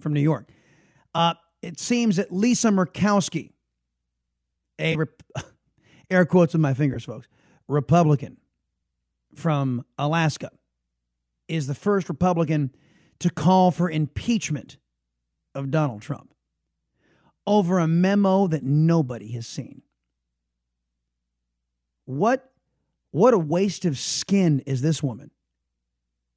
from 0.00 0.12
New 0.12 0.20
York. 0.20 0.48
Uh, 1.14 1.34
it 1.64 1.80
seems 1.80 2.16
that 2.16 2.30
Lisa 2.30 2.68
Murkowski, 2.68 3.50
a 4.78 4.96
rep- 4.96 5.22
air 6.10 6.26
quotes 6.26 6.52
with 6.52 6.60
my 6.60 6.74
fingers, 6.74 7.04
folks, 7.04 7.26
Republican 7.68 8.36
from 9.34 9.84
Alaska, 9.98 10.50
is 11.48 11.66
the 11.66 11.74
first 11.74 12.08
Republican 12.08 12.70
to 13.20 13.30
call 13.30 13.70
for 13.70 13.90
impeachment 13.90 14.76
of 15.54 15.70
Donald 15.70 16.02
Trump 16.02 16.34
over 17.46 17.78
a 17.78 17.88
memo 17.88 18.46
that 18.46 18.62
nobody 18.62 19.32
has 19.32 19.46
seen. 19.46 19.82
What 22.04 22.50
what 23.10 23.32
a 23.32 23.38
waste 23.38 23.84
of 23.84 23.96
skin 23.96 24.60
is 24.66 24.82
this 24.82 25.02
woman? 25.02 25.30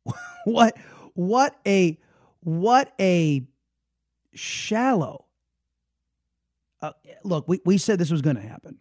what 0.46 0.78
what 1.16 1.60
a 1.66 1.98
what 2.40 2.94
a 3.00 3.46
shallow. 4.38 5.26
Uh, 6.82 6.92
look, 7.24 7.48
we, 7.48 7.60
we 7.66 7.78
said 7.78 8.00
this 8.00 8.12
was 8.12 8.22
going 8.22 8.36
to 8.36 8.42
happen. 8.42 8.78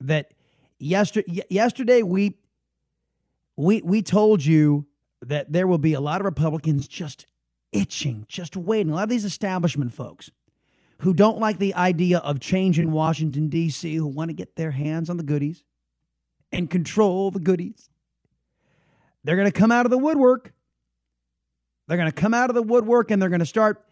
That 0.00 0.32
yesterday, 0.78 1.42
yesterday 1.50 2.02
we 2.02 2.36
we 3.56 3.82
we 3.82 4.02
told 4.02 4.44
you 4.44 4.86
that 5.22 5.52
there 5.52 5.66
will 5.66 5.78
be 5.78 5.94
a 5.94 6.00
lot 6.00 6.20
of 6.20 6.24
Republicans 6.24 6.88
just 6.88 7.26
itching, 7.72 8.24
just 8.28 8.56
waiting. 8.56 8.92
A 8.92 8.96
lot 8.96 9.04
of 9.04 9.08
these 9.10 9.24
establishment 9.24 9.92
folks 9.92 10.30
who 11.00 11.14
don't 11.14 11.38
like 11.38 11.58
the 11.58 11.74
idea 11.74 12.18
of 12.18 12.40
change 12.40 12.78
in 12.78 12.92
Washington 12.92 13.48
D.C., 13.48 13.94
who 13.94 14.06
want 14.06 14.28
to 14.30 14.34
get 14.34 14.56
their 14.56 14.70
hands 14.70 15.08
on 15.08 15.16
the 15.16 15.22
goodies 15.22 15.64
and 16.52 16.68
control 16.68 17.30
the 17.30 17.40
goodies. 17.40 17.88
They're 19.24 19.36
going 19.36 19.50
to 19.50 19.58
come 19.58 19.72
out 19.72 19.86
of 19.86 19.90
the 19.90 19.98
woodwork. 19.98 20.52
They're 21.86 21.96
going 21.96 22.10
to 22.10 22.20
come 22.20 22.34
out 22.34 22.50
of 22.50 22.54
the 22.54 22.62
woodwork 22.62 23.10
and 23.10 23.20
they're 23.20 23.28
going 23.28 23.40
to 23.40 23.46
start 23.46 23.84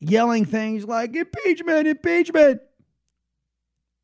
yelling 0.00 0.44
things 0.44 0.84
like 0.84 1.14
impeachment, 1.14 1.86
impeachment. 1.88 2.60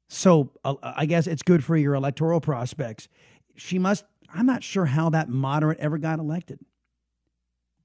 So 0.08 0.52
uh, 0.64 0.74
I 0.82 1.06
guess 1.06 1.26
it's 1.26 1.42
good 1.42 1.64
for 1.64 1.76
your 1.76 1.94
electoral 1.94 2.40
prospects. 2.40 3.08
She 3.56 3.78
must, 3.78 4.04
I'm 4.32 4.46
not 4.46 4.62
sure 4.62 4.84
how 4.84 5.10
that 5.10 5.28
moderate 5.28 5.78
ever 5.78 5.98
got 5.98 6.18
elected 6.18 6.58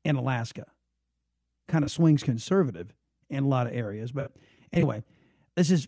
in 0.04 0.16
Alaska. 0.16 0.66
Kind 1.68 1.84
of 1.84 1.92
swings 1.92 2.24
conservative 2.24 2.94
in 3.30 3.44
a 3.44 3.48
lot 3.48 3.68
of 3.68 3.74
areas. 3.74 4.12
But 4.12 4.32
anyway, 4.72 5.04
this 5.56 5.72
is 5.72 5.88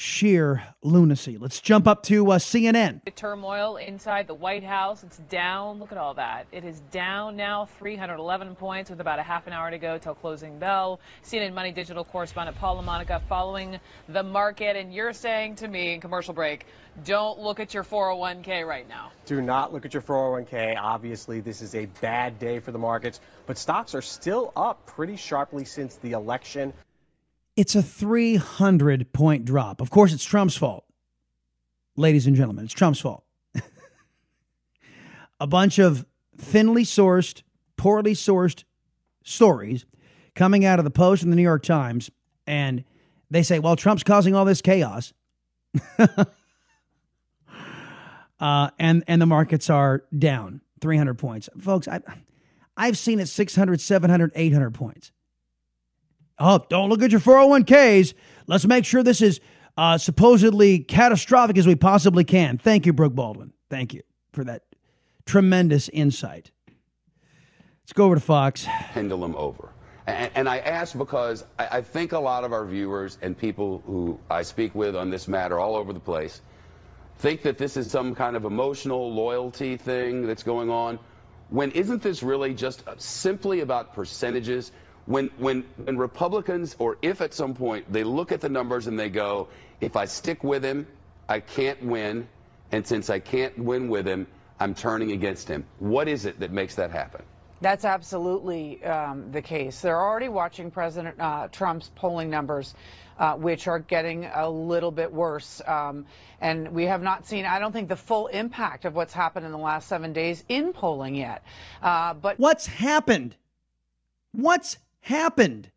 sheer 0.00 0.62
lunacy. 0.82 1.36
Let's 1.36 1.60
jump 1.60 1.86
up 1.86 2.02
to 2.04 2.32
uh, 2.32 2.38
CNN. 2.38 3.04
The 3.04 3.10
turmoil 3.10 3.76
inside 3.76 4.26
the 4.26 4.34
White 4.34 4.64
House, 4.64 5.02
it's 5.02 5.18
down. 5.28 5.78
Look 5.78 5.92
at 5.92 5.98
all 5.98 6.14
that. 6.14 6.46
It 6.52 6.64
is 6.64 6.80
down 6.90 7.36
now 7.36 7.66
311 7.78 8.56
points 8.56 8.88
with 8.88 9.00
about 9.00 9.18
a 9.18 9.22
half 9.22 9.46
an 9.46 9.52
hour 9.52 9.70
to 9.70 9.76
go 9.76 9.98
till 9.98 10.14
closing 10.14 10.58
bell. 10.58 11.00
CNN 11.22 11.52
Money 11.52 11.70
Digital 11.70 12.02
correspondent 12.02 12.56
Paul 12.56 12.82
LaMonica 12.82 13.20
following 13.28 13.78
the 14.08 14.22
market. 14.22 14.74
And 14.74 14.92
you're 14.92 15.12
saying 15.12 15.56
to 15.56 15.68
me 15.68 15.92
in 15.92 16.00
commercial 16.00 16.32
break, 16.32 16.64
don't 17.04 17.38
look 17.38 17.60
at 17.60 17.74
your 17.74 17.84
401k 17.84 18.66
right 18.66 18.88
now. 18.88 19.12
Do 19.26 19.42
not 19.42 19.72
look 19.72 19.84
at 19.84 19.92
your 19.92 20.02
401k. 20.02 20.78
Obviously, 20.78 21.40
this 21.40 21.60
is 21.60 21.74
a 21.74 21.86
bad 22.00 22.38
day 22.38 22.58
for 22.58 22.72
the 22.72 22.78
markets, 22.78 23.20
but 23.46 23.58
stocks 23.58 23.94
are 23.94 24.02
still 24.02 24.50
up 24.56 24.86
pretty 24.86 25.16
sharply 25.16 25.66
since 25.66 25.96
the 25.96 26.12
election. 26.12 26.72
It's 27.60 27.74
a 27.74 27.82
300 27.82 29.12
point 29.12 29.44
drop. 29.44 29.82
Of 29.82 29.90
course, 29.90 30.14
it's 30.14 30.24
Trump's 30.24 30.56
fault. 30.56 30.86
Ladies 31.94 32.26
and 32.26 32.34
gentlemen, 32.34 32.64
it's 32.64 32.72
Trump's 32.72 33.00
fault. 33.00 33.22
a 35.40 35.46
bunch 35.46 35.78
of 35.78 36.06
thinly 36.38 36.84
sourced, 36.84 37.42
poorly 37.76 38.14
sourced 38.14 38.64
stories 39.24 39.84
coming 40.34 40.64
out 40.64 40.78
of 40.78 40.86
the 40.86 40.90
Post 40.90 41.22
and 41.22 41.30
the 41.30 41.36
New 41.36 41.42
York 41.42 41.62
Times, 41.62 42.10
and 42.46 42.82
they 43.30 43.42
say, 43.42 43.58
well, 43.58 43.76
Trump's 43.76 44.04
causing 44.04 44.34
all 44.34 44.46
this 44.46 44.62
chaos. 44.62 45.12
uh, 48.40 48.70
and, 48.78 49.04
and 49.06 49.20
the 49.20 49.26
markets 49.26 49.68
are 49.68 50.04
down 50.18 50.62
300 50.80 51.12
points. 51.18 51.50
Folks, 51.60 51.86
I, 51.88 52.00
I've 52.74 52.96
seen 52.96 53.20
it 53.20 53.26
600, 53.26 53.82
700, 53.82 54.32
800 54.34 54.70
points. 54.70 55.12
Oh, 56.40 56.64
don't 56.70 56.88
look 56.88 57.02
at 57.02 57.10
your 57.10 57.20
401ks. 57.20 58.14
Let's 58.46 58.66
make 58.66 58.86
sure 58.86 59.02
this 59.02 59.20
is 59.20 59.40
uh, 59.76 59.98
supposedly 59.98 60.78
catastrophic 60.78 61.58
as 61.58 61.66
we 61.66 61.74
possibly 61.74 62.24
can. 62.24 62.56
Thank 62.56 62.86
you, 62.86 62.94
Brooke 62.94 63.14
Baldwin. 63.14 63.52
Thank 63.68 63.92
you 63.92 64.02
for 64.32 64.42
that 64.44 64.62
tremendous 65.26 65.90
insight. 65.90 66.50
Let's 67.82 67.92
go 67.92 68.06
over 68.06 68.14
to 68.14 68.20
Fox. 68.20 68.66
Pendulum 68.92 69.36
over. 69.36 69.68
And, 70.06 70.30
and 70.34 70.48
I 70.48 70.58
ask 70.58 70.96
because 70.96 71.44
I, 71.58 71.68
I 71.78 71.82
think 71.82 72.12
a 72.12 72.18
lot 72.18 72.44
of 72.44 72.52
our 72.52 72.64
viewers 72.64 73.18
and 73.20 73.36
people 73.36 73.82
who 73.86 74.18
I 74.30 74.42
speak 74.42 74.74
with 74.74 74.96
on 74.96 75.10
this 75.10 75.28
matter 75.28 75.58
all 75.58 75.76
over 75.76 75.92
the 75.92 76.00
place 76.00 76.40
think 77.18 77.42
that 77.42 77.58
this 77.58 77.76
is 77.76 77.90
some 77.90 78.14
kind 78.14 78.34
of 78.34 78.46
emotional 78.46 79.12
loyalty 79.12 79.76
thing 79.76 80.26
that's 80.26 80.42
going 80.42 80.70
on. 80.70 80.98
When 81.50 81.70
isn't 81.72 82.02
this 82.02 82.22
really 82.22 82.54
just 82.54 82.82
simply 82.96 83.60
about 83.60 83.92
percentages? 83.92 84.72
When, 85.06 85.30
when, 85.38 85.64
when 85.84 85.98
Republicans, 85.98 86.76
or 86.78 86.98
if 87.02 87.20
at 87.20 87.34
some 87.34 87.54
point 87.54 87.92
they 87.92 88.04
look 88.04 88.32
at 88.32 88.40
the 88.40 88.48
numbers 88.48 88.86
and 88.86 88.98
they 88.98 89.08
go, 89.08 89.48
if 89.80 89.96
I 89.96 90.04
stick 90.04 90.44
with 90.44 90.64
him, 90.64 90.86
I 91.28 91.40
can't 91.40 91.82
win, 91.82 92.28
and 92.72 92.86
since 92.86 93.10
I 93.10 93.18
can't 93.18 93.58
win 93.58 93.88
with 93.88 94.06
him, 94.06 94.26
I'm 94.58 94.74
turning 94.74 95.12
against 95.12 95.48
him. 95.48 95.64
What 95.78 96.06
is 96.08 96.26
it 96.26 96.40
that 96.40 96.52
makes 96.52 96.74
that 96.74 96.90
happen? 96.90 97.22
That's 97.62 97.84
absolutely 97.84 98.82
um, 98.84 99.32
the 99.32 99.42
case. 99.42 99.80
They're 99.80 100.00
already 100.00 100.28
watching 100.28 100.70
President 100.70 101.20
uh, 101.20 101.48
Trump's 101.48 101.90
polling 101.94 102.30
numbers, 102.30 102.74
uh, 103.18 103.34
which 103.34 103.68
are 103.68 103.78
getting 103.78 104.24
a 104.24 104.48
little 104.48 104.90
bit 104.90 105.12
worse. 105.12 105.60
Um, 105.66 106.06
and 106.40 106.72
we 106.72 106.86
have 106.86 107.02
not 107.02 107.26
seen, 107.26 107.44
I 107.44 107.58
don't 107.58 107.72
think, 107.72 107.88
the 107.88 107.96
full 107.96 108.28
impact 108.28 108.86
of 108.86 108.94
what's 108.94 109.12
happened 109.12 109.44
in 109.44 109.52
the 109.52 109.58
last 109.58 109.88
seven 109.88 110.14
days 110.14 110.42
in 110.48 110.72
polling 110.72 111.14
yet. 111.14 111.42
Uh, 111.82 112.14
but 112.14 112.38
what's 112.38 112.66
happened? 112.66 113.36
What's 114.32 114.78
happened? 115.00 115.70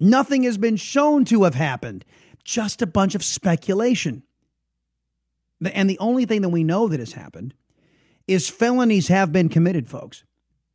Nothing 0.00 0.44
has 0.44 0.58
been 0.58 0.76
shown 0.76 1.24
to 1.26 1.44
have 1.44 1.54
happened. 1.54 2.04
Just 2.44 2.82
a 2.82 2.86
bunch 2.86 3.14
of 3.14 3.24
speculation. 3.24 4.22
And 5.72 5.90
the 5.90 5.98
only 5.98 6.24
thing 6.24 6.42
that 6.42 6.48
we 6.50 6.64
know 6.64 6.88
that 6.88 7.00
has 7.00 7.12
happened 7.12 7.54
is 8.26 8.48
felonies 8.48 9.08
have 9.08 9.32
been 9.32 9.48
committed, 9.48 9.88
folks. 9.88 10.24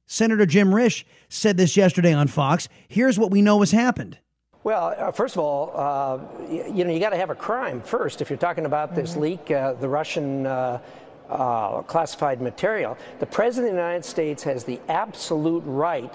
Senator 0.05 0.45
Jim 0.45 0.71
Risch 0.71 1.05
said 1.29 1.57
this 1.57 1.77
yesterday 1.77 2.13
on 2.13 2.27
Fox. 2.27 2.67
Here's 2.87 3.17
what 3.17 3.31
we 3.31 3.41
know 3.41 3.61
has 3.61 3.71
happened. 3.71 4.17
Well, 4.63 4.95
uh, 4.97 5.11
first 5.11 5.35
of 5.35 5.39
all, 5.43 5.71
uh, 5.75 6.19
you, 6.49 6.85
know, 6.85 6.91
you 6.91 6.99
got 6.99 7.09
to 7.09 7.17
have 7.17 7.29
a 7.29 7.35
crime 7.35 7.81
first. 7.81 8.21
If 8.21 8.29
you're 8.29 8.37
talking 8.37 8.65
about 8.65 8.95
this 8.95 9.11
mm-hmm. 9.11 9.21
leak, 9.21 9.51
uh, 9.51 9.73
the 9.73 9.89
Russian 9.89 10.45
uh, 10.45 10.79
uh, 11.29 11.81
classified 11.81 12.41
material, 12.41 12.97
the 13.19 13.25
President 13.25 13.71
of 13.71 13.75
the 13.75 13.81
United 13.81 14.05
States 14.05 14.43
has 14.43 14.63
the 14.63 14.79
absolute 14.87 15.63
right 15.65 16.13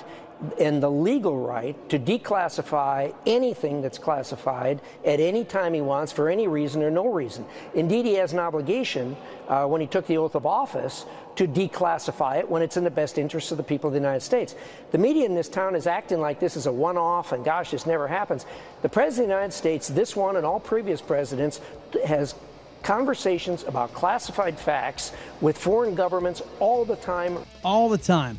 and 0.61 0.83
the 0.83 0.91
legal 0.91 1.37
right 1.37 1.77
to 1.89 1.99
declassify 1.99 3.13
anything 3.27 3.83
that's 3.83 3.99
classified 3.99 4.81
at 5.05 5.19
any 5.19 5.45
time 5.45 5.75
he 5.75 5.81
wants 5.81 6.13
for 6.13 6.29
any 6.29 6.47
reason 6.47 6.83
or 6.83 6.91
no 6.91 7.09
reason. 7.09 7.45
Indeed, 7.75 8.07
he 8.07 8.15
has 8.15 8.33
an 8.33 8.39
obligation 8.39 9.17
uh, 9.49 9.67
when 9.67 9.81
he 9.81 9.87
took 9.87 10.07
the 10.07 10.17
oath 10.17 10.37
of 10.37 10.47
office 10.47 11.07
to 11.37 11.49
declassify 11.49 12.39
it 12.39 12.49
when 12.49 12.63
it's 12.63 12.77
in 12.77 12.85
the 12.85 12.91
best 12.91 13.19
interest 13.19 13.51
of 13.51 13.57
the 13.57 13.65
people 13.65 13.89
of 13.89 13.95
the 13.95 14.01
United 14.01 14.21
States. 14.21 14.55
The 14.93 14.99
media 14.99 15.25
in 15.27 15.35
this 15.35 15.49
town 15.49 15.75
is 15.75 15.87
acting 15.87 16.21
like 16.21 16.39
this 16.39 16.57
is 16.57 16.67
a 16.67 16.73
one 16.73 16.97
off 16.97 17.33
and 17.33 17.45
gosh, 17.45 17.73
this 17.73 17.87
never 17.87 18.07
happens. 18.07 18.47
The 18.83 18.89
President 18.89 19.25
of 19.25 19.29
the 19.29 19.35
United 19.35 19.57
States, 19.57 19.89
this 19.89 20.15
one 20.15 20.37
and 20.37 20.47
all 20.47 20.61
previous 20.61 21.01
presidents, 21.01 21.61
has 22.07 22.35
conversations 22.83 23.65
about 23.65 23.93
classified 23.93 24.59
facts 24.59 25.13
with 25.41 25.59
foreign 25.59 25.95
governments 25.95 26.43
all 26.61 26.85
the 26.85 26.97
time. 26.97 27.39
All 27.65 27.89
the 27.89 27.99
time. 27.99 28.39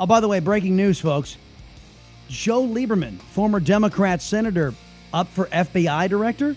Oh, 0.00 0.06
by 0.06 0.20
the 0.20 0.28
way, 0.28 0.40
breaking 0.40 0.76
news, 0.76 0.98
folks. 0.98 1.36
Joe 2.28 2.62
Lieberman, 2.62 3.20
former 3.20 3.60
Democrat 3.60 4.22
senator, 4.22 4.72
up 5.12 5.28
for 5.28 5.44
FBI 5.46 6.08
director. 6.08 6.56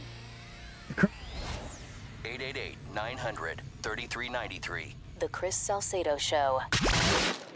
888 2.24 2.78
900 2.96 3.62
3393. 3.82 4.96
The 5.20 5.28
Chris 5.28 5.58
Salcedo 5.58 6.16
Show. 6.16 6.62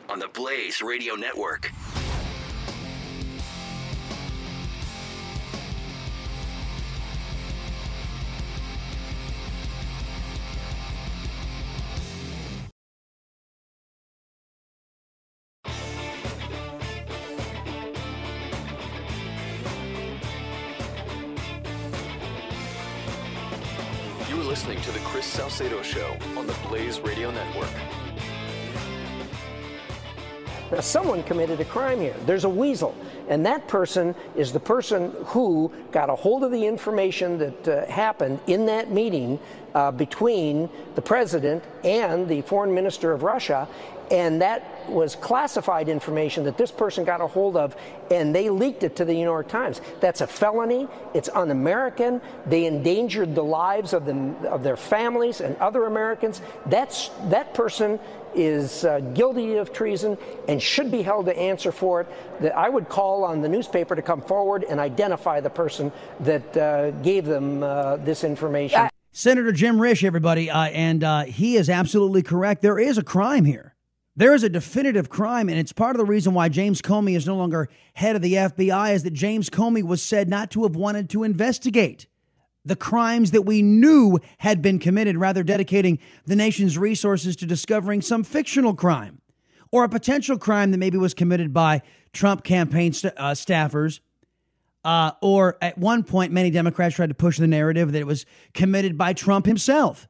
On 0.10 0.20
the 0.20 0.28
Blaze 0.28 0.82
Radio 0.82 1.16
Network. 1.16 1.72
Listening 24.58 24.82
to 24.82 24.92
The 24.92 25.06
Chris 25.06 25.28
Salcedo 25.28 25.84
Show 25.84 26.18
on 26.36 26.48
the 26.48 26.58
Blaze 26.68 27.00
Radio 27.00 27.30
Network. 27.30 27.70
Now, 30.72 30.80
someone 30.80 31.22
committed 31.22 31.60
a 31.60 31.66
crime 31.66 32.00
here. 32.00 32.16
There's 32.26 32.44
a 32.44 32.50
weasel. 32.50 32.96
And 33.30 33.46
that 33.46 33.68
person 33.68 34.16
is 34.36 34.52
the 34.52 34.60
person 34.60 35.14
who 35.26 35.72
got 35.92 36.10
a 36.10 36.16
hold 36.16 36.44
of 36.44 36.52
the 36.52 36.66
information 36.66 37.38
that 37.38 37.68
uh, 37.68 37.86
happened 37.86 38.40
in 38.48 38.66
that 38.66 38.90
meeting 38.90 39.38
uh, 39.76 39.92
between 39.92 40.68
the 40.96 41.04
president 41.04 41.64
and 41.84 42.28
the 42.28 42.42
foreign 42.42 42.74
minister 42.74 43.12
of 43.12 43.22
Russia. 43.22 43.68
And 44.10 44.42
that 44.42 44.77
was 44.88 45.16
classified 45.16 45.90
information 45.90 46.44
that 46.46 46.58
this 46.58 46.72
person 46.72 47.04
got 47.04 47.22
a 47.22 47.28
hold 47.28 47.58
of, 47.58 47.76
and 48.12 48.34
they 48.34 48.50
leaked 48.50 48.84
it 48.84 48.96
to 48.98 49.06
the 49.06 49.14
New 49.14 49.24
York 49.24 49.48
Times. 49.48 49.82
That's 50.00 50.22
a 50.22 50.28
felony. 50.28 50.88
It's 51.14 51.30
un 51.30 51.52
American. 51.52 52.22
They 52.46 52.66
endangered 52.66 53.36
the 53.36 53.44
lives 53.44 53.94
of, 53.94 54.06
them, 54.06 54.36
of 54.46 54.64
their 54.64 54.78
families 54.78 55.42
and 55.42 55.56
other 55.58 55.86
Americans. 55.86 56.42
That's, 56.66 57.10
that 57.26 57.54
person 57.54 58.00
is 58.36 58.86
uh, 58.86 59.00
guilty 59.14 59.56
of 59.56 59.74
treason 59.74 60.18
and 60.48 60.62
should 60.62 60.92
be 60.92 61.02
held 61.02 61.26
to 61.26 61.38
answer 61.38 61.72
for 61.72 62.02
it. 62.02 62.08
That 62.42 62.56
I 62.56 62.70
would 62.70 62.88
call 62.90 63.24
on 63.24 63.42
the 63.42 63.50
newspaper 63.50 63.96
to 63.96 64.02
come 64.02 64.22
forward 64.22 64.64
and 64.64 64.80
identify 64.80 65.40
the 65.40 65.50
person 65.50 65.92
that 66.20 66.58
uh, 66.58 66.92
gave 66.92 67.26
them 67.26 67.64
uh, 67.64 67.98
this 67.98 68.24
information. 68.24 68.90
Senator 69.12 69.52
Jim 69.52 69.78
Risch, 69.78 70.04
everybody, 70.04 70.52
uh, 70.52 70.66
and 70.66 71.04
uh, 71.04 71.24
he 71.24 71.56
is 71.56 71.70
absolutely 71.72 72.22
correct. 72.22 72.62
There 72.62 72.78
is 72.78 73.00
a 73.00 73.04
crime 73.04 73.46
here. 73.46 73.74
There 74.18 74.34
is 74.34 74.42
a 74.42 74.50
definitive 74.50 75.10
crime, 75.10 75.48
and 75.48 75.60
it's 75.60 75.72
part 75.72 75.96
of 75.96 76.00
the 76.00 76.06
reason 76.06 76.34
why 76.34 76.50
James 76.50 76.82
Comey 76.82 77.16
is 77.16 77.28
no 77.28 77.36
longer 77.36 77.70
head 77.94 78.16
of 78.16 78.24
the 78.24 78.34
FBI, 78.34 78.96
is 78.96 79.04
that 79.04 79.14
James 79.14 79.48
Comey 79.48 79.84
was 79.84 80.02
said 80.02 80.28
not 80.28 80.50
to 80.52 80.64
have 80.64 80.76
wanted 80.76 81.08
to 81.12 81.24
investigate 81.24 82.08
the 82.66 82.76
crimes 82.76 83.30
that 83.30 83.44
we 83.44 83.62
knew 83.62 84.20
had 84.40 84.64
been 84.64 84.80
committed, 84.80 85.18
rather 85.18 85.44
dedicating 85.44 86.00
the 86.26 86.36
nation's 86.36 86.80
resources 86.80 87.36
to 87.36 87.46
discovering 87.46 88.02
some 88.02 88.24
fictional 88.24 88.74
crime 88.74 89.22
or 89.72 89.84
a 89.84 89.90
potential 89.90 90.40
crime 90.40 90.72
that 90.72 90.80
maybe 90.80 90.98
was 90.98 91.14
committed 91.14 91.54
by 91.54 91.84
Trump 92.12 92.44
campaign 92.44 92.94
st- 92.94 93.14
uh, 93.18 93.32
staffers. 93.32 94.00
Uh, 94.84 95.12
or 95.22 95.58
at 95.62 95.78
one 95.78 96.04
point, 96.04 96.32
many 96.32 96.50
Democrats 96.50 96.96
tried 96.96 97.10
to 97.10 97.16
push 97.16 97.38
the 97.38 97.46
narrative 97.46 97.92
that 97.92 98.00
it 98.00 98.08
was 98.08 98.26
committed 98.56 98.98
by 98.98 99.14
Trump 99.14 99.46
himself. 99.46 100.08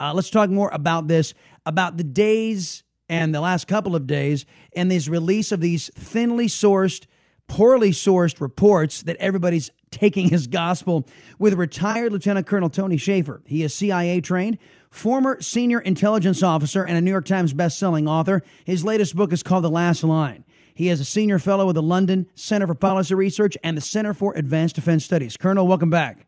Uh, 0.00 0.14
let's 0.14 0.30
talk 0.30 0.48
more 0.48 0.70
about 0.72 1.08
this 1.08 1.34
about 1.66 1.96
the 1.96 2.04
days 2.04 2.82
and 3.08 3.34
the 3.34 3.40
last 3.40 3.66
couple 3.66 3.96
of 3.96 4.06
days 4.06 4.46
and 4.74 4.90
this 4.90 5.08
release 5.08 5.52
of 5.52 5.60
these 5.60 5.90
thinly 5.94 6.46
sourced, 6.46 7.06
poorly 7.48 7.90
sourced 7.90 8.40
reports 8.40 9.02
that 9.02 9.16
everybody's 9.16 9.70
taking 9.90 10.28
his 10.28 10.46
gospel 10.46 11.06
with 11.38 11.54
retired 11.54 12.12
Lieutenant 12.12 12.46
Colonel 12.46 12.70
Tony 12.70 12.96
Shaffer. 12.96 13.42
He 13.46 13.64
is 13.64 13.74
CIA 13.74 14.20
trained, 14.20 14.58
former 14.90 15.40
senior 15.40 15.80
intelligence 15.80 16.42
officer, 16.42 16.84
and 16.84 16.96
a 16.96 17.00
New 17.00 17.10
York 17.10 17.24
Times 17.24 17.52
best-selling 17.52 18.06
author. 18.06 18.42
His 18.64 18.84
latest 18.84 19.16
book 19.16 19.32
is 19.32 19.42
called 19.42 19.64
The 19.64 19.70
Last 19.70 20.04
Line. 20.04 20.44
He 20.74 20.88
is 20.88 21.00
a 21.00 21.04
senior 21.04 21.38
fellow 21.38 21.66
with 21.66 21.74
the 21.74 21.82
London 21.82 22.26
Center 22.36 22.66
for 22.66 22.74
Policy 22.74 23.14
Research 23.14 23.56
and 23.62 23.76
the 23.76 23.82
Center 23.82 24.14
for 24.14 24.34
Advanced 24.34 24.76
Defense 24.76 25.04
Studies. 25.04 25.36
Colonel, 25.36 25.66
welcome 25.66 25.90
back. 25.90 26.26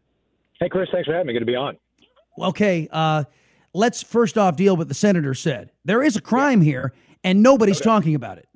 Hey, 0.60 0.68
Chris, 0.68 0.88
thanks 0.92 1.06
for 1.06 1.12
having 1.12 1.28
me. 1.28 1.32
Good 1.32 1.40
to 1.40 1.46
be 1.46 1.56
on. 1.56 1.76
Okay, 2.38 2.88
uh, 2.90 3.24
let's 3.74 4.02
first 4.02 4.38
off 4.38 4.56
deal 4.56 4.76
with 4.76 4.88
the 4.88 4.94
senator 4.94 5.34
said. 5.34 5.70
There 5.84 6.02
is 6.02 6.16
a 6.16 6.20
crime 6.20 6.60
here, 6.60 6.92
and 7.24 7.42
nobody's 7.42 7.80
okay. 7.80 7.84
talking 7.84 8.14
about 8.14 8.38
it. 8.38 8.48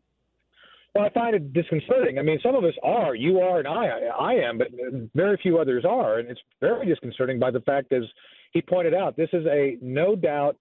Well, 0.94 1.04
I 1.04 1.10
find 1.10 1.34
it 1.34 1.52
disconcerting. 1.52 2.18
I 2.18 2.22
mean, 2.22 2.38
some 2.42 2.54
of 2.54 2.64
us 2.64 2.72
are, 2.82 3.14
you 3.14 3.40
are, 3.40 3.58
and 3.58 3.68
I, 3.68 3.86
I 4.18 4.32
am, 4.34 4.56
but 4.56 4.68
very 5.14 5.38
few 5.42 5.58
others 5.58 5.84
are, 5.84 6.18
and 6.18 6.30
it's 6.30 6.40
very 6.60 6.86
disconcerting 6.86 7.38
by 7.38 7.50
the 7.50 7.60
fact, 7.60 7.92
as 7.92 8.04
he 8.52 8.62
pointed 8.62 8.94
out, 8.94 9.14
this 9.16 9.28
is 9.34 9.44
a 9.46 9.76
no 9.82 10.16
doubt 10.16 10.56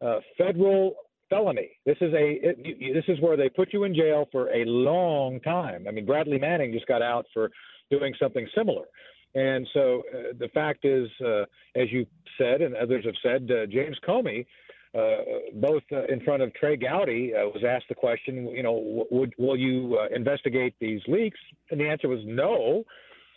uh, 0.00 0.20
federal 0.38 0.94
felony. 1.28 1.70
This 1.84 1.96
is 2.00 2.12
a 2.12 2.38
it, 2.42 2.94
this 2.94 3.04
is 3.08 3.20
where 3.20 3.36
they 3.36 3.48
put 3.48 3.72
you 3.72 3.84
in 3.84 3.94
jail 3.94 4.28
for 4.30 4.50
a 4.50 4.64
long 4.66 5.40
time. 5.40 5.86
I 5.88 5.90
mean, 5.90 6.06
Bradley 6.06 6.38
Manning 6.38 6.72
just 6.72 6.86
got 6.86 7.02
out 7.02 7.26
for 7.32 7.50
doing 7.90 8.14
something 8.20 8.46
similar. 8.56 8.84
And 9.34 9.66
so 9.72 10.02
uh, 10.12 10.32
the 10.38 10.48
fact 10.48 10.84
is, 10.84 11.08
uh, 11.24 11.44
as 11.74 11.90
you 11.90 12.06
said 12.38 12.60
and 12.60 12.74
others 12.76 13.04
have 13.04 13.14
said, 13.22 13.50
uh, 13.50 13.66
James 13.66 13.96
Comey, 14.06 14.46
uh, 14.94 15.16
both 15.54 15.82
uh, 15.90 16.04
in 16.04 16.20
front 16.20 16.42
of 16.42 16.52
Trey 16.54 16.76
Gowdy, 16.76 17.32
uh, 17.34 17.46
was 17.48 17.64
asked 17.66 17.86
the 17.88 17.94
question, 17.94 18.48
you 18.48 18.62
know, 18.62 19.06
would 19.10 19.32
will 19.38 19.56
you 19.56 19.98
investigate 20.14 20.74
these 20.80 21.00
leaks? 21.08 21.38
And 21.70 21.80
the 21.80 21.88
answer 21.88 22.08
was 22.08 22.20
no. 22.24 22.84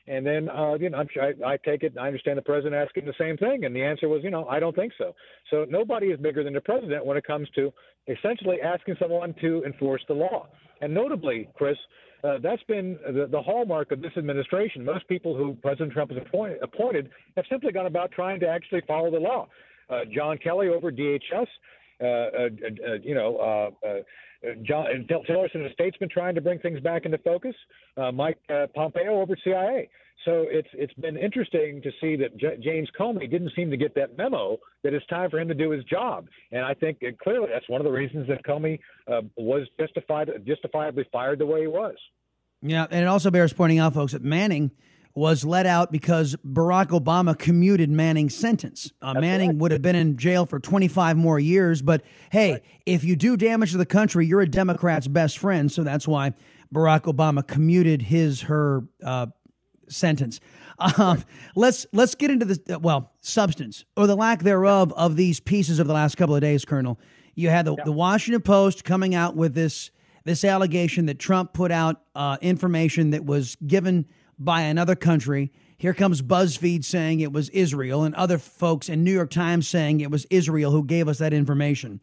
And 0.07 0.25
then, 0.25 0.43
you 0.79 0.89
know, 0.89 0.97
I'm 0.97 1.07
sure 1.11 1.23
I, 1.23 1.53
I 1.53 1.57
take 1.57 1.81
it. 1.83 1.93
I 1.99 2.07
understand 2.07 2.37
the 2.37 2.43
president 2.43 2.75
asking 2.75 3.05
the 3.05 3.13
same 3.19 3.37
thing, 3.37 3.65
and 3.65 3.75
the 3.75 3.83
answer 3.83 4.07
was, 4.07 4.23
you 4.23 4.29
know, 4.29 4.45
I 4.45 4.59
don't 4.59 4.75
think 4.75 4.93
so. 4.97 5.15
So 5.49 5.65
nobody 5.67 6.07
is 6.07 6.19
bigger 6.19 6.43
than 6.43 6.53
the 6.53 6.61
president 6.61 7.05
when 7.05 7.17
it 7.17 7.25
comes 7.25 7.49
to 7.55 7.73
essentially 8.07 8.61
asking 8.61 8.97
someone 8.99 9.33
to 9.41 9.63
enforce 9.65 10.03
the 10.07 10.13
law. 10.13 10.47
And 10.81 10.93
notably, 10.93 11.49
Chris, 11.55 11.77
uh, 12.23 12.37
that's 12.41 12.63
been 12.63 12.97
the, 13.05 13.27
the, 13.29 13.41
hallmark 13.41 13.91
of 13.91 14.01
this 14.01 14.11
administration. 14.17 14.83
Most 14.83 15.07
people 15.07 15.35
who 15.35 15.55
President 15.61 15.93
Trump 15.93 16.11
has 16.11 16.19
appointed, 16.61 17.09
have 17.35 17.45
simply 17.49 17.71
gone 17.71 17.85
about 17.85 18.11
trying 18.11 18.39
to 18.39 18.47
actually 18.47 18.81
follow 18.87 19.11
the 19.11 19.19
law. 19.19 19.47
Uh, 19.89 20.01
John 20.13 20.37
Kelly 20.37 20.69
over 20.69 20.91
DHS, 20.91 21.47
uh, 22.01 22.03
uh, 22.03 22.07
uh, 22.07 22.93
you 23.03 23.13
know, 23.13 23.71
John 24.63 24.85
Tillerson, 25.09 25.65
a 25.65 25.73
statesman, 25.73 26.09
trying 26.09 26.35
to 26.35 26.41
bring 26.41 26.59
things 26.59 26.79
back 26.79 27.05
into 27.05 27.17
focus. 27.19 27.55
Uh, 27.97 28.11
Mike 28.11 28.37
uh, 28.49 28.67
Pompeo 28.73 29.21
over 29.21 29.35
CIA. 29.43 29.89
So 30.23 30.45
it's 30.49 30.67
it's 30.73 30.93
been 30.93 31.17
interesting 31.17 31.81
to 31.83 31.91
see 32.01 32.15
that 32.15 32.35
J- 32.37 32.57
James 32.61 32.89
Comey 32.99 33.29
didn't 33.29 33.51
seem 33.55 33.69
to 33.69 33.77
get 33.77 33.93
that 33.95 34.17
memo 34.17 34.57
that 34.83 34.93
it's 34.93 35.05
time 35.07 35.29
for 35.29 35.39
him 35.39 35.47
to 35.49 35.53
do 35.53 35.69
his 35.69 35.83
job, 35.83 36.27
and 36.51 36.65
I 36.65 36.73
think 36.73 36.97
uh, 37.03 37.11
clearly 37.21 37.49
that's 37.51 37.67
one 37.69 37.79
of 37.79 37.85
the 37.85 37.91
reasons 37.91 38.27
that 38.29 38.43
Comey 38.43 38.79
uh, 39.07 39.21
was 39.35 39.67
justified 39.79 40.29
justifiably 40.47 41.05
fired 41.11 41.39
the 41.39 41.45
way 41.45 41.61
he 41.61 41.67
was. 41.67 41.95
Yeah, 42.61 42.87
and 42.89 43.01
it 43.01 43.07
also 43.07 43.29
bears 43.29 43.53
pointing 43.53 43.77
out, 43.77 43.93
folks, 43.93 44.13
that 44.13 44.23
Manning 44.23 44.71
was 45.15 45.45
let 45.45 45.65
out 45.65 45.91
because 45.91 46.35
Barack 46.45 46.87
Obama 46.87 47.37
commuted 47.37 47.89
Manning's 47.89 48.35
sentence. 48.35 48.91
Uh, 49.01 49.13
Manning 49.13 49.51
right. 49.51 49.57
would 49.57 49.71
have 49.71 49.81
been 49.81 49.95
in 49.95 50.17
jail 50.17 50.45
for 50.45 50.59
25 50.59 51.15
more 51.15 51.39
years, 51.39 51.81
but 51.81 52.03
hey, 52.31 52.51
right. 52.51 52.63
if 52.85 53.05
you 53.05 53.15
do 53.15 53.37
damage 53.37 53.71
to 53.71 53.77
the 53.77 53.85
country, 53.85 54.25
you're 54.25 54.41
a 54.41 54.47
Democrat's 54.47 55.07
best 55.07 55.37
friend, 55.37 55.71
so 55.71 55.83
that's 55.83 56.05
why 56.05 56.33
Barack 56.73 57.03
Obama 57.03 57.47
commuted 57.47 58.01
his 58.01 58.41
her 58.41 58.83
uh, 59.03 59.27
sentence. 59.87 60.39
Um, 60.97 61.23
let's 61.55 61.85
let's 61.93 62.15
get 62.15 62.31
into 62.31 62.43
the 62.43 62.79
well 62.79 63.13
substance 63.21 63.85
or 63.95 64.07
the 64.07 64.15
lack 64.17 64.41
thereof 64.41 64.91
of 64.91 65.15
these 65.15 65.39
pieces 65.39 65.79
of 65.79 65.87
the 65.87 65.93
last 65.93 66.15
couple 66.15 66.35
of 66.35 66.41
days, 66.41 66.65
Colonel. 66.65 66.99
You 67.33 67.47
had 67.49 67.63
the, 67.63 67.77
the 67.85 67.93
Washington 67.93 68.41
Post 68.41 68.83
coming 68.83 69.15
out 69.15 69.37
with 69.37 69.53
this 69.53 69.91
this 70.25 70.43
allegation 70.43 71.05
that 71.05 71.17
Trump 71.17 71.53
put 71.53 71.71
out 71.71 72.01
uh, 72.13 72.37
information 72.41 73.11
that 73.11 73.25
was 73.25 73.55
given 73.65 74.05
by 74.37 74.61
another 74.61 74.95
country. 74.95 75.51
Here 75.77 75.93
comes 75.93 76.21
BuzzFeed 76.21 76.83
saying 76.83 77.19
it 77.19 77.33
was 77.33 77.49
Israel, 77.49 78.03
and 78.03 78.15
other 78.15 78.37
folks 78.37 78.89
in 78.89 79.03
New 79.03 79.13
York 79.13 79.29
Times 79.29 79.67
saying 79.67 79.99
it 79.99 80.11
was 80.11 80.25
Israel 80.29 80.71
who 80.71 80.83
gave 80.83 81.07
us 81.07 81.17
that 81.17 81.33
information. 81.33 82.01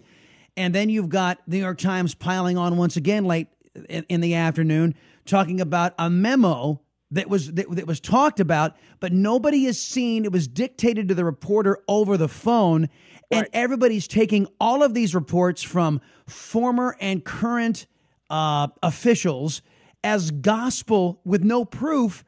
And 0.56 0.74
then 0.74 0.90
you've 0.90 1.08
got 1.08 1.38
New 1.46 1.58
York 1.58 1.78
Times 1.78 2.14
piling 2.14 2.58
on 2.58 2.76
once 2.76 2.96
again 2.96 3.24
late 3.24 3.48
in, 3.88 4.04
in 4.08 4.20
the 4.20 4.34
afternoon, 4.34 4.94
talking 5.24 5.60
about 5.60 5.94
a 5.98 6.10
memo 6.10 6.82
that 7.12 7.28
was 7.28 7.52
that, 7.52 7.70
that 7.70 7.86
was 7.86 8.00
talked 8.00 8.40
about, 8.40 8.76
but 9.00 9.12
nobody 9.12 9.64
has 9.64 9.78
seen. 9.78 10.24
It 10.24 10.32
was 10.32 10.48
dictated 10.48 11.08
to 11.08 11.14
the 11.14 11.24
reporter 11.24 11.78
over 11.88 12.16
the 12.16 12.28
phone, 12.28 12.88
and 13.30 13.48
everybody's 13.52 14.08
taking 14.08 14.46
all 14.60 14.82
of 14.82 14.94
these 14.94 15.14
reports 15.14 15.62
from 15.62 16.00
former 16.26 16.96
and 17.00 17.24
current 17.24 17.86
uh, 18.30 18.68
officials 18.82 19.62
as 20.04 20.30
gospel 20.30 21.20
with 21.24 21.42
no 21.42 21.64
proof. 21.64 22.24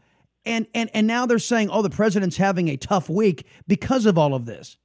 And, 0.47 0.67
and, 0.75 0.91
and 0.93 1.07
now 1.07 1.27
they're 1.27 1.39
saying, 1.39 1.71
oh, 1.71 1.83
the 1.83 1.91
president's 1.91 2.37
having 2.37 2.69
a 2.69 2.77
tough 2.77 3.09
week 3.09 3.47
because 3.67 4.07
of 4.07 4.19
all 4.19 4.35
of 4.35 4.45
this. 4.45 4.77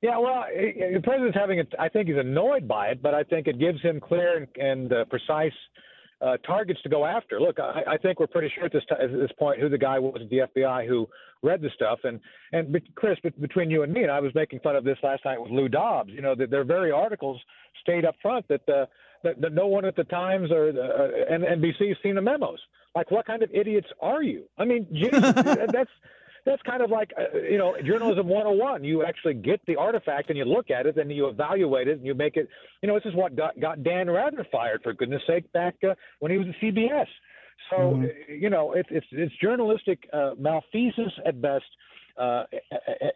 Yeah, 0.00 0.16
well, 0.18 0.44
the 0.54 1.00
president's 1.02 1.36
having 1.36 1.58
it. 1.58 1.72
I 1.78 1.88
think 1.88 2.08
he's 2.08 2.16
annoyed 2.16 2.68
by 2.68 2.88
it, 2.88 3.02
but 3.02 3.14
I 3.14 3.24
think 3.24 3.48
it 3.48 3.58
gives 3.58 3.82
him 3.82 4.00
clear 4.00 4.36
and, 4.36 4.48
and 4.56 4.92
uh, 4.92 5.04
precise 5.06 5.52
uh, 6.20 6.36
targets 6.38 6.80
to 6.82 6.88
go 6.88 7.04
after. 7.04 7.40
Look, 7.40 7.58
I, 7.60 7.82
I 7.86 7.96
think 7.96 8.20
we're 8.20 8.28
pretty 8.28 8.50
sure 8.54 8.64
at 8.64 8.72
this, 8.72 8.82
t- 8.88 8.94
at 9.02 9.10
this 9.12 9.30
point 9.38 9.60
who 9.60 9.68
the 9.68 9.78
guy 9.78 9.98
was 9.98 10.20
at 10.22 10.30
the 10.30 10.42
FBI 10.56 10.86
who 10.86 11.08
read 11.42 11.62
the 11.62 11.70
stuff. 11.74 12.00
And 12.04 12.20
and 12.52 12.76
Chris, 12.94 13.18
between 13.40 13.70
you 13.70 13.82
and 13.82 13.92
me, 13.92 14.02
and 14.02 14.10
I 14.10 14.20
was 14.20 14.34
making 14.34 14.60
fun 14.60 14.76
of 14.76 14.84
this 14.84 14.98
last 15.02 15.24
night 15.24 15.40
with 15.40 15.50
Lou 15.50 15.68
Dobbs. 15.68 16.10
You 16.10 16.22
know, 16.22 16.34
that 16.34 16.50
their 16.50 16.64
very 16.64 16.90
articles 16.90 17.40
stayed 17.82 18.04
up 18.04 18.14
front 18.20 18.46
that 18.48 18.68
uh, 18.68 18.86
that, 19.24 19.40
that 19.40 19.52
no 19.52 19.66
one 19.66 19.84
at 19.84 19.96
the 19.96 20.04
Times 20.04 20.50
or 20.50 20.68
uh, 20.68 21.32
NBC 21.32 21.88
has 21.88 21.96
seen 22.02 22.14
the 22.14 22.22
memos. 22.22 22.58
Like, 22.94 23.10
what 23.10 23.26
kind 23.26 23.42
of 23.42 23.50
idiots 23.52 23.88
are 24.00 24.22
you? 24.22 24.44
I 24.58 24.64
mean, 24.64 24.86
Jesus, 24.92 25.20
that's 25.72 25.90
that's 26.46 26.62
kind 26.62 26.82
of 26.82 26.90
like 26.90 27.12
uh, 27.18 27.38
you 27.38 27.58
know 27.58 27.76
journalism 27.84 28.26
101 28.26 28.82
you 28.82 29.04
actually 29.04 29.34
get 29.34 29.60
the 29.66 29.76
artifact 29.76 30.30
and 30.30 30.38
you 30.38 30.44
look 30.44 30.70
at 30.70 30.86
it 30.86 30.96
and 30.96 31.12
you 31.12 31.28
evaluate 31.28 31.88
it 31.88 31.98
and 31.98 32.06
you 32.06 32.14
make 32.14 32.36
it 32.36 32.48
you 32.82 32.88
know 32.88 32.94
this 32.94 33.04
is 33.04 33.14
what 33.14 33.36
got, 33.36 33.58
got 33.60 33.82
dan 33.82 34.08
rather 34.08 34.46
fired 34.50 34.80
for 34.82 34.94
goodness 34.94 35.20
sake 35.26 35.52
back 35.52 35.74
uh, 35.86 35.94
when 36.20 36.32
he 36.32 36.38
was 36.38 36.46
at 36.46 36.54
cbs 36.62 37.06
so 37.70 37.76
mm-hmm. 37.76 38.32
You 38.32 38.50
know 38.50 38.72
it's 38.72 38.88
it's 38.90 39.06
it's 39.10 39.34
journalistic 39.42 40.08
uh, 40.12 40.30
malfeasance 40.38 41.12
at 41.26 41.40
best 41.40 41.64
uh, 42.18 42.44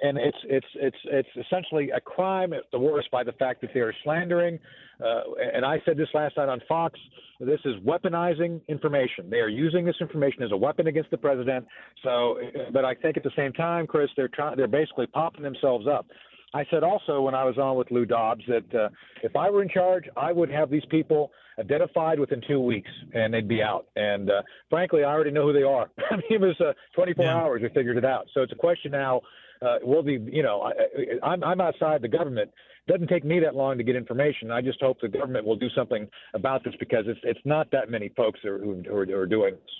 and 0.03 0.17
it's 0.19 0.37
it's 0.45 0.67
it's 0.75 0.97
it's 1.05 1.29
essentially 1.47 1.91
a 1.91 2.01
crime 2.01 2.53
at 2.53 2.63
the 2.71 2.79
worst 2.79 3.11
by 3.11 3.25
the 3.25 3.33
fact 3.33 3.61
that 3.63 3.71
they 3.75 3.81
are 3.81 3.95
slandering. 4.05 4.59
Uh, 5.03 5.23
and 5.55 5.65
I 5.65 5.81
said 5.85 5.97
this 5.97 6.09
last 6.15 6.37
night 6.37 6.49
on 6.49 6.61
Fox. 6.69 6.99
This 7.41 7.59
is 7.65 7.75
weaponizing 7.85 8.61
information. 8.69 9.29
They 9.29 9.39
are 9.39 9.49
using 9.49 9.85
this 9.85 9.97
information 10.01 10.45
as 10.45 10.53
a 10.53 10.57
weapon 10.57 10.87
against 10.87 11.11
the 11.11 11.17
president. 11.17 11.67
So, 12.05 12.39
but 12.73 12.85
I 12.85 12.95
think 12.95 13.17
at 13.17 13.25
the 13.25 13.33
same 13.35 13.53
time, 13.53 13.87
Chris, 13.87 14.11
they're 14.17 14.29
trying. 14.29 14.57
They're 14.57 14.69
basically 14.69 15.07
popping 15.09 15.43
themselves 15.43 15.87
up. 15.89 16.07
I 16.55 16.65
said 16.71 16.83
also 16.83 17.23
when 17.23 17.35
I 17.35 17.45
was 17.45 17.57
on 17.57 17.77
with 17.77 17.91
Lou 17.91 18.05
Dobbs 18.05 18.43
that 18.47 18.75
uh, 18.75 18.89
if 19.23 19.35
I 19.37 19.49
were 19.51 19.63
in 19.63 19.69
charge, 19.69 20.05
I 20.17 20.33
would 20.33 20.51
have 20.51 20.71
these 20.71 20.85
people 20.91 21.31
identified 21.59 22.19
within 22.19 22.43
two 22.47 22.61
weeks 22.61 22.91
and 23.15 23.33
they'd 23.33 23.49
be 23.49 23.63
out. 23.63 23.87
And 23.97 24.31
uh, 24.31 24.43
frankly, 24.69 25.05
I 25.05 25.13
already 25.13 25.31
know 25.31 25.47
who 25.47 25.53
they 25.53 25.63
are. 25.63 25.91
I 26.11 26.17
mean, 26.17 26.25
it 26.31 26.41
was 26.41 26.61
uh, 26.61 26.73
24 26.95 27.25
yeah. 27.25 27.35
hours. 27.35 27.63
We 27.63 27.69
figured 27.71 27.97
it 27.97 28.05
out. 28.05 28.27
So 28.35 28.43
it's 28.43 28.53
a 28.53 28.57
question 28.57 28.93
now. 28.93 29.23
Uh, 29.63 29.79
will 29.83 30.03
be, 30.03 30.19
you 30.33 30.43
know, 30.43 30.63
I, 30.63 31.25
I'm, 31.25 31.45
I'm 31.45 31.61
outside 31.61 32.03
the 32.03 32.09
government. 32.09 32.51
It 32.87 32.91
doesn't 32.91 33.07
take 33.07 33.25
me 33.25 33.39
that 33.41 33.55
long 33.55 33.79
to 33.79 33.85
get 33.85 33.95
information. 33.95 34.51
I 34.51 34.61
just 34.61 34.81
hope 34.81 35.01
the 35.01 35.07
government 35.07 35.47
will 35.47 35.55
do 35.55 35.69
something 35.71 36.09
about 36.35 36.65
this 36.65 36.75
because 36.81 37.05
it's 37.07 37.21
it's 37.23 37.39
not 37.45 37.71
that 37.71 37.89
many 37.89 38.09
folks 38.17 38.41
who, 38.43 38.59
who, 38.59 38.93
are, 38.93 39.07
who 39.07 39.15
are 39.15 39.27
doing 39.27 39.55
this. 39.55 39.71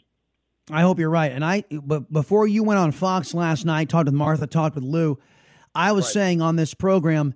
I 0.71 0.83
hope 0.83 1.01
you're 1.01 1.11
right. 1.11 1.33
And 1.33 1.45
I, 1.45 1.65
but 1.71 2.13
before 2.13 2.47
you 2.47 2.63
went 2.63 2.79
on 2.79 2.93
Fox 2.93 3.35
last 3.35 3.65
night, 3.65 3.89
talked 3.89 4.05
with 4.05 4.15
Martha, 4.15 4.47
talked 4.47 4.77
with 4.77 4.85
Lou. 4.85 5.19
I 5.75 5.93
was 5.93 6.05
right. 6.07 6.13
saying 6.13 6.43
on 6.43 6.57
this 6.57 6.75
program 6.75 7.35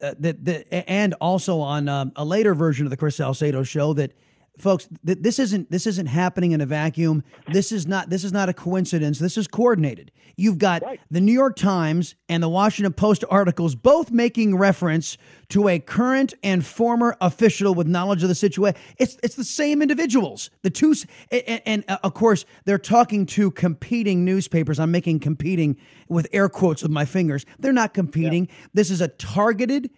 uh, 0.00 0.14
that, 0.18 0.44
that, 0.44 0.90
and 0.90 1.14
also 1.14 1.60
on 1.60 1.88
um, 1.88 2.12
a 2.16 2.24
later 2.24 2.54
version 2.54 2.86
of 2.86 2.90
the 2.90 2.96
Chris 2.96 3.16
Salcedo 3.16 3.62
show 3.62 3.92
that 3.94 4.12
folks 4.58 4.88
th- 5.04 5.18
this 5.20 5.38
isn't 5.38 5.70
this 5.70 5.86
isn't 5.86 6.06
happening 6.06 6.52
in 6.52 6.60
a 6.60 6.66
vacuum. 6.66 7.22
This 7.52 7.72
is 7.72 7.86
not 7.86 8.10
this 8.10 8.24
is 8.24 8.32
not 8.32 8.48
a 8.48 8.52
coincidence. 8.52 9.18
This 9.18 9.36
is 9.36 9.48
coordinated. 9.48 10.12
You've 10.36 10.58
got 10.58 10.82
right. 10.82 11.00
the 11.10 11.20
new 11.20 11.32
york 11.32 11.56
times 11.56 12.14
and 12.28 12.42
the 12.42 12.48
washington 12.48 12.92
post 12.92 13.24
articles 13.30 13.74
both 13.74 14.10
making 14.10 14.56
reference 14.56 15.16
to 15.50 15.68
a 15.68 15.78
current 15.78 16.34
and 16.42 16.64
former 16.64 17.16
official 17.20 17.74
with 17.74 17.86
knowledge 17.86 18.22
of 18.22 18.28
the 18.28 18.34
situation 18.34 18.80
it's 18.98 19.16
it's 19.22 19.36
the 19.36 19.44
same 19.44 19.82
individuals. 19.82 20.50
The 20.62 20.70
two 20.70 20.94
and, 21.30 21.62
and 21.66 21.84
uh, 21.88 21.98
of 22.02 22.14
course 22.14 22.44
they're 22.64 22.78
talking 22.78 23.26
to 23.26 23.50
competing 23.50 24.24
newspapers. 24.24 24.78
I'm 24.78 24.90
making 24.90 25.20
competing 25.20 25.76
with 26.08 26.28
air 26.32 26.48
quotes 26.48 26.82
with 26.82 26.92
my 26.92 27.04
fingers. 27.04 27.44
They're 27.58 27.72
not 27.72 27.94
competing. 27.94 28.46
Yeah. 28.46 28.66
this 28.74 28.90
is 28.90 29.00
a 29.00 29.08
targeted 29.08 29.90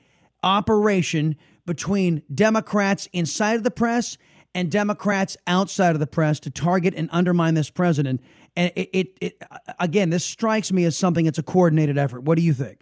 operation 0.42 1.36
between 1.64 2.22
democrats 2.32 3.08
inside 3.12 3.56
of 3.56 3.64
the 3.64 3.70
press 3.70 4.16
and 4.56 4.70
Democrats 4.70 5.36
outside 5.46 5.94
of 5.94 6.00
the 6.00 6.06
press 6.06 6.40
to 6.40 6.50
target 6.50 6.94
and 6.96 7.10
undermine 7.12 7.52
this 7.52 7.68
president. 7.68 8.22
And 8.56 8.72
it, 8.74 8.88
it, 8.94 9.18
it 9.20 9.42
again, 9.78 10.08
this 10.08 10.24
strikes 10.24 10.72
me 10.72 10.86
as 10.86 10.96
something 10.96 11.26
that's 11.26 11.38
a 11.38 11.42
coordinated 11.42 11.98
effort. 11.98 12.22
What 12.22 12.36
do 12.36 12.42
you 12.42 12.54
think? 12.54 12.80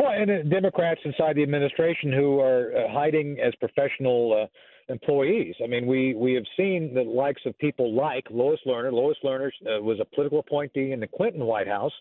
Well, 0.00 0.10
and 0.10 0.28
uh, 0.28 0.42
Democrats 0.42 1.00
inside 1.04 1.36
the 1.36 1.44
administration 1.44 2.12
who 2.12 2.40
are 2.40 2.72
uh, 2.76 2.92
hiding 2.92 3.38
as 3.38 3.54
professional 3.60 4.42
uh, 4.42 4.92
employees. 4.92 5.54
I 5.62 5.68
mean, 5.68 5.86
we 5.86 6.14
we 6.14 6.34
have 6.34 6.42
seen 6.56 6.92
the 6.92 7.02
likes 7.02 7.42
of 7.46 7.56
people 7.58 7.94
like 7.94 8.26
Lois 8.28 8.58
Lerner. 8.66 8.92
Lois 8.92 9.16
Lerner 9.22 9.50
uh, 9.62 9.80
was 9.80 10.00
a 10.00 10.04
political 10.16 10.40
appointee 10.40 10.90
in 10.90 10.98
the 10.98 11.06
Clinton 11.06 11.44
White 11.44 11.68
House. 11.68 11.92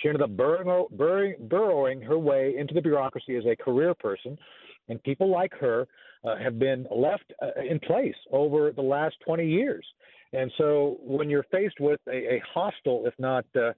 She 0.00 0.08
ended 0.08 0.22
up 0.22 0.30
burrowing, 0.36 0.86
burrowing, 0.92 1.34
burrowing 1.48 2.00
her 2.02 2.18
way 2.18 2.54
into 2.56 2.72
the 2.72 2.80
bureaucracy 2.80 3.34
as 3.34 3.44
a 3.46 3.56
career 3.56 3.94
person, 3.94 4.38
and 4.88 5.02
people 5.02 5.28
like 5.28 5.52
her 5.58 5.88
uh, 6.24 6.36
have 6.36 6.58
been 6.58 6.86
left 6.94 7.32
uh, 7.42 7.60
in 7.68 7.78
place 7.80 8.14
over 8.30 8.72
the 8.72 8.82
last 8.82 9.16
20 9.24 9.46
years. 9.46 9.84
And 10.32 10.50
so 10.58 10.98
when 11.00 11.30
you're 11.30 11.46
faced 11.50 11.78
with 11.80 12.00
a, 12.08 12.34
a 12.34 12.42
hostile, 12.52 13.04
if 13.06 13.14
not 13.18 13.44
uh, 13.56 13.72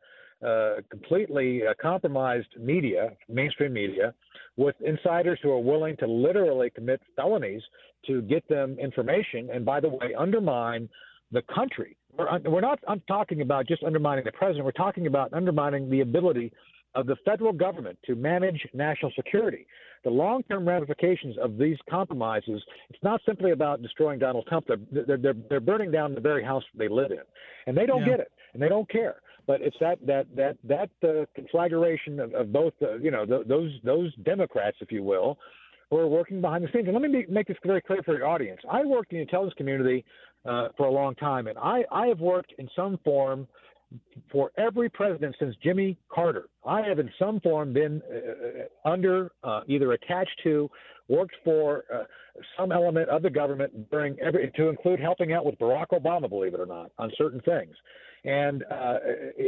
uh, 0.47 0.77
completely 0.91 1.63
uh, 1.67 1.75
compromised 1.81 2.49
media, 2.59 3.11
mainstream 3.29 3.73
media, 3.73 4.15
with 4.57 4.75
insiders 4.85 5.39
who 5.43 5.51
are 5.51 5.59
willing 5.59 5.97
to 5.99 6.07
literally 6.07 6.71
commit 6.71 7.01
felonies 7.15 7.63
to 8.07 8.23
get 8.23 8.47
them 8.49 8.77
information, 8.79 9.49
and 9.53 9.65
by 9.65 9.81
the 9.81 9.89
way, 9.89 10.15
undermine 10.19 10.89
the 11.33 11.43
country. 11.55 11.97
We're, 12.17 12.39
we're 12.47 12.61
not 12.61 12.79
I'm 12.89 13.03
talking 13.09 13.43
about 13.43 13.67
just 13.67 13.83
undermining 13.83 14.25
the 14.25 14.33
president. 14.33 14.65
We're 14.65 14.73
talking 14.73 15.07
about 15.07 15.33
undermining 15.35 15.91
the 15.91 16.01
ability 16.01 16.53
of 16.97 17.07
the 17.07 17.17
federal 17.25 17.53
government 17.53 17.99
to 18.07 18.17
manage 18.17 18.67
national 18.73 19.13
security. 19.15 19.67
The 20.03 20.11
long 20.11 20.43
term 20.45 20.67
ramifications 20.67 21.37
of 21.39 21.59
these 21.59 21.77
compromises, 21.89 22.63
it's 22.89 23.03
not 23.03 23.21
simply 23.27 23.51
about 23.53 23.83
destroying 23.83 24.19
Donald 24.19 24.47
Trump. 24.49 24.67
They're, 24.67 25.17
they're, 25.17 25.35
they're 25.49 25.61
burning 25.61 25.91
down 25.91 26.15
the 26.15 26.21
very 26.21 26.43
house 26.43 26.65
they 26.75 26.89
live 26.89 27.11
in. 27.11 27.23
And 27.67 27.77
they 27.77 27.87
don't 27.87 28.01
yeah. 28.01 28.09
get 28.09 28.21
it, 28.21 28.33
and 28.55 28.63
they 28.63 28.69
don't 28.69 28.89
care. 28.89 29.17
But 29.47 29.61
it's 29.61 29.77
that 29.81 29.99
that 30.07 30.27
that 30.35 30.57
that 30.65 30.91
uh, 31.09 31.27
conflagration 31.35 32.19
of, 32.19 32.35
of 32.35 32.53
both, 32.53 32.73
uh, 32.83 32.97
you 32.97 33.11
know, 33.11 33.25
th- 33.25 33.47
those 33.47 33.73
those 33.85 34.15
Democrats, 34.25 34.79
if 34.81 34.91
you 34.91 35.03
will, 35.05 35.39
who 35.91 35.99
are 35.99 36.09
working 36.09 36.41
behind 36.41 36.65
the 36.65 36.69
scenes. 36.73 36.89
And 36.89 36.95
let 36.95 37.09
me 37.09 37.27
make 37.29 37.47
this 37.47 37.57
very 37.65 37.81
clear 37.81 38.03
for 38.03 38.17
your 38.17 38.27
audience. 38.27 38.61
I 38.71 38.85
worked 38.85 39.13
in 39.13 39.19
the 39.19 39.23
intelligence 39.23 39.55
community 39.57 40.05
uh, 40.45 40.69
for 40.77 40.87
a 40.87 40.91
long 40.91 41.15
time, 41.15 41.47
and 41.47 41.59
I 41.59 41.85
I 41.93 42.07
have 42.09 42.21
worked 42.21 42.55
in 42.59 42.69
some 42.75 42.99
form 43.05 43.47
for 44.31 44.51
every 44.59 44.89
president 44.89 45.37
since 45.39 45.55
Jimmy 45.63 45.97
Carter. 46.11 46.49
I 46.65 46.83
have, 46.83 46.99
in 46.99 47.11
some 47.19 47.41
form, 47.41 47.73
been 47.73 48.03
uh, 48.11 48.17
uh, 48.17 48.91
under, 48.93 49.31
uh, 49.45 49.61
either 49.69 49.93
attached 49.93 50.41
to, 50.45 50.69
worked 51.09 51.37
for 51.45 51.85
uh, 51.95 52.03
some 52.59 52.73
element 52.73 53.09
of 53.09 53.23
the 53.23 53.31
government 53.31 53.91
during 53.91 54.19
every, 54.21 54.51
to 54.57 54.69
include 54.69 55.01
helping 55.01 55.33
out 55.33 55.47
with 55.47 55.59
Barack 55.59 55.89
Obama, 55.93 56.29
believe 56.29 56.55
it 56.55 56.61
or 56.61 56.67
not, 56.67 56.91
on 56.99 57.11
certain 57.17 57.41
things. 57.41 57.75
And 58.25 58.65
uh, 58.73 58.95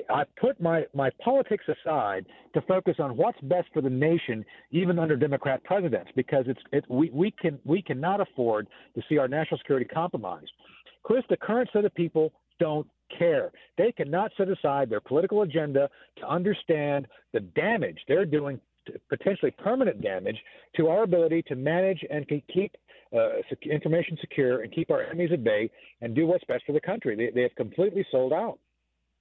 I 0.08 0.22
put 0.40 0.60
my, 0.60 0.84
my 0.94 1.10
politics 1.22 1.64
aside 1.68 2.26
to 2.54 2.60
focus 2.62 2.94
on 3.00 3.16
what's 3.16 3.40
best 3.42 3.66
for 3.74 3.82
the 3.82 3.90
nation, 3.90 4.44
even 4.70 5.00
under 5.00 5.16
Democrat 5.16 5.64
presidents, 5.64 6.12
because 6.14 6.44
it's 6.46 6.60
it, 6.70 6.84
we, 6.88 7.10
we 7.10 7.32
can 7.32 7.58
we 7.64 7.82
cannot 7.82 8.20
afford 8.20 8.68
to 8.94 9.02
see 9.08 9.18
our 9.18 9.26
national 9.26 9.58
security 9.58 9.84
compromised. 9.84 10.52
Chris, 11.02 11.24
the 11.28 11.36
current 11.36 11.68
set 11.72 11.84
of 11.84 11.94
people 11.96 12.32
don't 12.58 12.86
care. 13.16 13.50
They 13.76 13.92
cannot 13.92 14.32
set 14.36 14.48
aside 14.48 14.90
their 14.90 15.00
political 15.00 15.42
agenda 15.42 15.88
to 16.18 16.28
understand 16.28 17.06
the 17.32 17.40
damage 17.40 17.98
they're 18.06 18.26
doing, 18.26 18.60
potentially 19.08 19.50
permanent 19.52 20.00
damage, 20.02 20.36
to 20.76 20.88
our 20.88 21.02
ability 21.02 21.42
to 21.48 21.56
manage 21.56 22.04
and 22.10 22.26
keep 22.28 22.74
uh, 23.16 23.28
information 23.62 24.18
secure 24.20 24.62
and 24.62 24.72
keep 24.72 24.90
our 24.90 25.02
enemies 25.02 25.30
at 25.32 25.42
bay 25.42 25.70
and 26.02 26.14
do 26.14 26.26
what's 26.26 26.44
best 26.44 26.64
for 26.66 26.72
the 26.72 26.80
country. 26.80 27.16
They, 27.16 27.30
they 27.34 27.42
have 27.42 27.54
completely 27.56 28.06
sold 28.10 28.32
out. 28.32 28.58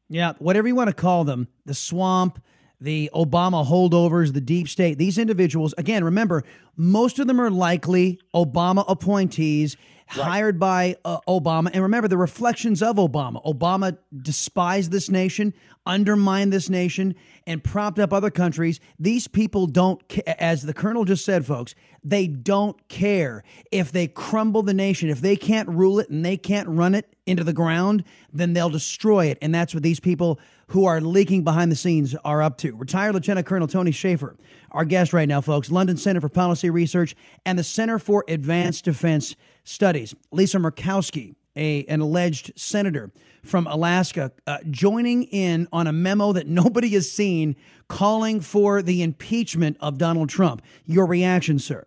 Yeah, 0.09 0.33
whatever 0.39 0.67
you 0.67 0.75
want 0.75 0.89
to 0.89 0.95
call 0.95 1.23
them, 1.23 1.47
the 1.65 1.73
swamp, 1.73 2.41
the 2.79 3.09
Obama 3.13 3.65
holdovers, 3.65 4.33
the 4.33 4.41
deep 4.41 4.67
state, 4.67 4.97
these 4.97 5.17
individuals, 5.17 5.73
again, 5.77 6.03
remember, 6.03 6.43
most 6.75 7.19
of 7.19 7.27
them 7.27 7.41
are 7.41 7.49
likely 7.49 8.19
Obama 8.35 8.85
appointees 8.87 9.75
right. 10.15 10.23
hired 10.23 10.59
by 10.59 10.95
uh, 11.03 11.19
Obama. 11.27 11.69
And 11.73 11.81
remember, 11.81 12.07
the 12.07 12.17
reflections 12.17 12.83
of 12.83 12.97
Obama. 12.97 13.43
Obama 13.45 13.97
despised 14.21 14.91
this 14.91 15.09
nation, 15.09 15.53
undermined 15.85 16.53
this 16.53 16.69
nation, 16.69 17.15
and 17.47 17.63
propped 17.63 17.97
up 17.97 18.13
other 18.13 18.29
countries. 18.29 18.79
These 18.99 19.27
people 19.27 19.65
don't, 19.65 20.01
as 20.27 20.61
the 20.61 20.73
colonel 20.73 21.03
just 21.03 21.25
said, 21.25 21.45
folks, 21.45 21.73
they 22.03 22.27
don't 22.27 22.87
care 22.89 23.43
if 23.71 23.91
they 23.91 24.07
crumble 24.07 24.61
the 24.61 24.73
nation. 24.73 25.09
If 25.09 25.21
they 25.21 25.35
can't 25.35 25.67
rule 25.67 25.99
it 25.99 26.09
and 26.09 26.23
they 26.23 26.37
can't 26.37 26.69
run 26.69 26.93
it 26.93 27.15
into 27.25 27.43
the 27.43 27.53
ground, 27.53 28.03
then 28.31 28.53
they'll 28.53 28.69
destroy 28.69 29.25
it. 29.25 29.37
And 29.41 29.53
that's 29.53 29.73
what 29.73 29.83
these 29.83 29.99
people 29.99 30.39
who 30.67 30.85
are 30.85 30.99
leaking 30.99 31.43
behind 31.43 31.71
the 31.71 31.75
scenes 31.75 32.15
are 32.25 32.41
up 32.41 32.57
to. 32.57 32.75
Retired 32.75 33.13
Lieutenant 33.13 33.47
Colonel 33.47 33.67
Tony 33.67 33.91
Shaffer, 33.91 34.35
our 34.71 34.85
guest 34.85 35.13
right 35.13 35.27
now, 35.27 35.41
folks, 35.41 35.71
London 35.71 35.97
Center 35.97 36.19
for 36.19 36.29
Policy 36.29 36.69
Research 36.69 37.15
and 37.45 37.57
the 37.57 37.63
Center 37.63 37.99
for 37.99 38.25
Advanced 38.27 38.85
Defense 38.85 39.35
Studies. 39.63 40.13
Lisa 40.31 40.57
Murkowski, 40.57 41.35
a, 41.55 41.85
an 41.85 42.01
alleged 42.01 42.51
senator 42.55 43.11
from 43.43 43.65
Alaska, 43.67 44.31
uh, 44.45 44.57
joining 44.69 45.23
in 45.23 45.67
on 45.71 45.87
a 45.87 45.93
memo 45.93 46.33
that 46.33 46.47
nobody 46.47 46.89
has 46.89 47.09
seen 47.09 47.55
calling 47.87 48.41
for 48.41 48.81
the 48.81 49.01
impeachment 49.01 49.77
of 49.79 49.97
Donald 49.97 50.29
Trump. 50.29 50.61
Your 50.85 51.05
reaction, 51.05 51.59
sir? 51.59 51.85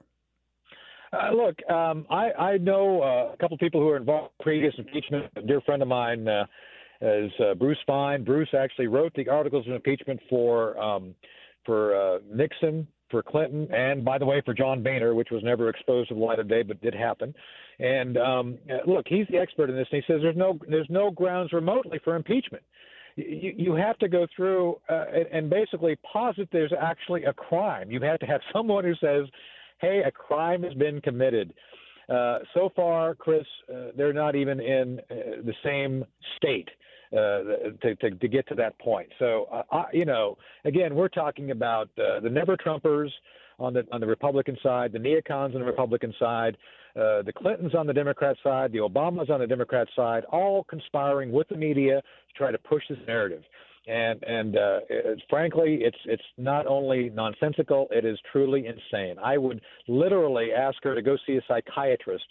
Uh, 1.13 1.33
look, 1.33 1.59
um, 1.69 2.07
I, 2.09 2.31
I, 2.33 2.59
know 2.59 3.03
uh, 3.03 3.33
a 3.35 3.37
couple 3.37 3.57
of 3.57 3.61
people 3.61 3.81
who 3.81 3.89
are 3.89 3.97
involved 3.97 4.31
in 4.39 4.45
previous 4.45 4.73
impeachment. 4.79 5.27
A 5.37 5.43
dear 5.43 5.61
friend 5.63 5.83
of 5.83 5.89
mine 5.89 6.29
uh, 6.29 6.47
is 7.01 7.31
uh, 7.41 7.55
Bruce 7.55 7.79
Fein. 7.87 8.25
Bruce 8.25 8.51
actually 8.59 8.87
wrote 8.87 9.13
the 9.15 9.29
articles 9.29 9.67
of 9.67 9.75
impeachment 9.75 10.21
for 10.29 10.79
um, 10.79 11.15
for 11.65 11.95
uh, 11.95 12.19
Nixon, 12.33 12.87
for 13.11 13.23
Clinton, 13.23 13.69
and 13.73 14.05
by 14.05 14.19
the 14.19 14.27
way, 14.27 14.43
for 14.45 14.55
John 14.55 14.83
Boehner, 14.83 15.15
which 15.15 15.31
was 15.31 15.43
never 15.43 15.69
exposed 15.69 16.09
to 16.09 16.15
the 16.15 16.21
light 16.21 16.39
of 16.39 16.49
day, 16.49 16.63
but 16.63 16.81
did 16.81 16.95
happen. 16.95 17.35
And 17.79 18.17
um, 18.19 18.59
look, 18.87 19.07
he's 19.09 19.27
the 19.31 19.39
expert 19.39 19.71
in 19.71 19.77
this, 19.77 19.89
and 19.93 20.03
he 20.07 20.13
says 20.13 20.21
there's 20.23 20.37
no 20.37 20.59
there's 20.69 20.89
no 20.91 21.11
grounds 21.11 21.53
remotely 21.53 21.99
for 22.05 22.17
impeachment. 22.17 22.63
You, 23.17 23.53
you 23.57 23.75
have 23.75 23.99
to 23.99 24.09
go 24.09 24.27
through 24.35 24.77
uh, 24.89 25.05
and 25.33 25.51
basically 25.51 25.97
posit 26.11 26.49
there's 26.53 26.73
actually 26.79 27.25
a 27.25 27.33
crime. 27.33 27.91
You 27.91 28.01
have 28.03 28.21
to 28.21 28.27
have 28.27 28.41
someone 28.53 28.85
who 28.85 28.95
says, 28.97 29.27
"Hey, 29.81 30.03
a 30.05 30.11
crime 30.11 30.63
has 30.63 30.75
been 30.75 31.01
committed." 31.01 31.55
Uh, 32.11 32.39
so 32.55 32.71
far, 32.75 33.15
Chris, 33.15 33.45
uh, 33.73 33.93
they're 33.97 34.13
not 34.13 34.35
even 34.35 34.61
in 34.61 34.99
uh, 35.11 35.15
the 35.45 35.55
same 35.65 36.05
state 36.37 36.69
uh, 37.13 37.17
to, 37.83 37.95
to, 38.01 38.11
to 38.11 38.29
get 38.29 38.49
to 38.49 38.55
that 38.57 38.77
point. 38.81 39.09
So, 39.19 39.47
I, 39.71 39.85
you 39.93 40.05
know, 40.05 40.37
again, 40.65 40.95
we're 40.95 41.09
talking 41.09 41.53
about 41.53 41.89
uh, 41.99 42.21
the 42.21 42.31
never 42.31 42.57
Trumpers 42.57 43.11
on 43.61 43.75
the 43.75 43.87
on 43.93 44.01
the 44.01 44.07
Republican 44.07 44.57
side, 44.63 44.93
the 44.93 44.99
neocons 44.99 45.55
on 45.55 45.61
the 45.61 45.65
Republican 45.65 46.15
side, 46.19 46.57
uh, 46.97 47.23
the 47.23 47.33
Clintons 47.37 47.75
on 47.75 47.87
the 47.87 47.93
Democrat 47.93 48.37
side, 48.43 48.73
the 48.73 48.79
Obamas 48.79 49.31
on 49.31 49.39
the 49.39 49.47
Democrat 49.47 49.87
side, 49.95 50.25
all 50.33 50.65
conspiring 50.65 51.31
with 51.31 51.49
the 51.49 51.57
media 51.57 52.01
to 52.01 52.39
try 52.39 52.51
to 52.51 52.59
push 52.59 52.83
this 52.89 52.99
narrative. 53.07 53.43
And 53.87 54.23
and 54.23 54.57
uh, 54.57 54.81
it, 54.89 55.23
frankly, 55.31 55.81
it's 55.83 55.97
it's 56.05 56.23
not 56.37 56.67
only 56.67 57.11
nonsensical; 57.11 57.89
it 57.91 58.05
is 58.05 58.19
truly 58.31 58.67
insane. 58.67 59.17
I 59.23 59.39
would 59.39 59.61
literally 59.89 60.53
ask 60.53 60.77
her 60.83 60.95
to 60.95 61.03
go 61.03 61.17
see 61.27 61.37
a 61.37 61.41
psychiatrist 61.49 62.25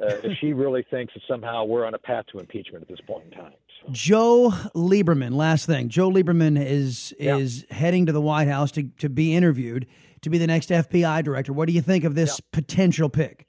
uh, 0.00 0.14
if 0.24 0.38
she 0.38 0.52
really 0.54 0.84
thinks 0.90 1.12
that 1.14 1.22
somehow 1.28 1.64
we're 1.64 1.84
on 1.84 1.94
a 1.94 1.98
path 1.98 2.24
to 2.32 2.38
impeachment 2.38 2.82
at 2.82 2.88
this 2.88 3.00
point 3.06 3.26
in 3.26 3.30
time. 3.32 3.52
So. 3.82 3.92
Joe 3.92 4.52
Lieberman, 4.74 5.34
last 5.34 5.66
thing. 5.66 5.90
Joe 5.90 6.10
Lieberman 6.10 6.58
is 6.58 7.14
is 7.18 7.66
yeah. 7.68 7.76
heading 7.76 8.06
to 8.06 8.12
the 8.12 8.22
White 8.22 8.48
House 8.48 8.72
to, 8.72 8.84
to 8.98 9.08
be 9.10 9.34
interviewed 9.34 9.86
to 10.22 10.30
be 10.30 10.38
the 10.38 10.46
next 10.46 10.70
FBI 10.70 11.22
director. 11.22 11.52
What 11.52 11.68
do 11.68 11.74
you 11.74 11.82
think 11.82 12.04
of 12.04 12.14
this 12.14 12.40
yeah. 12.40 12.46
potential 12.52 13.08
pick? 13.10 13.46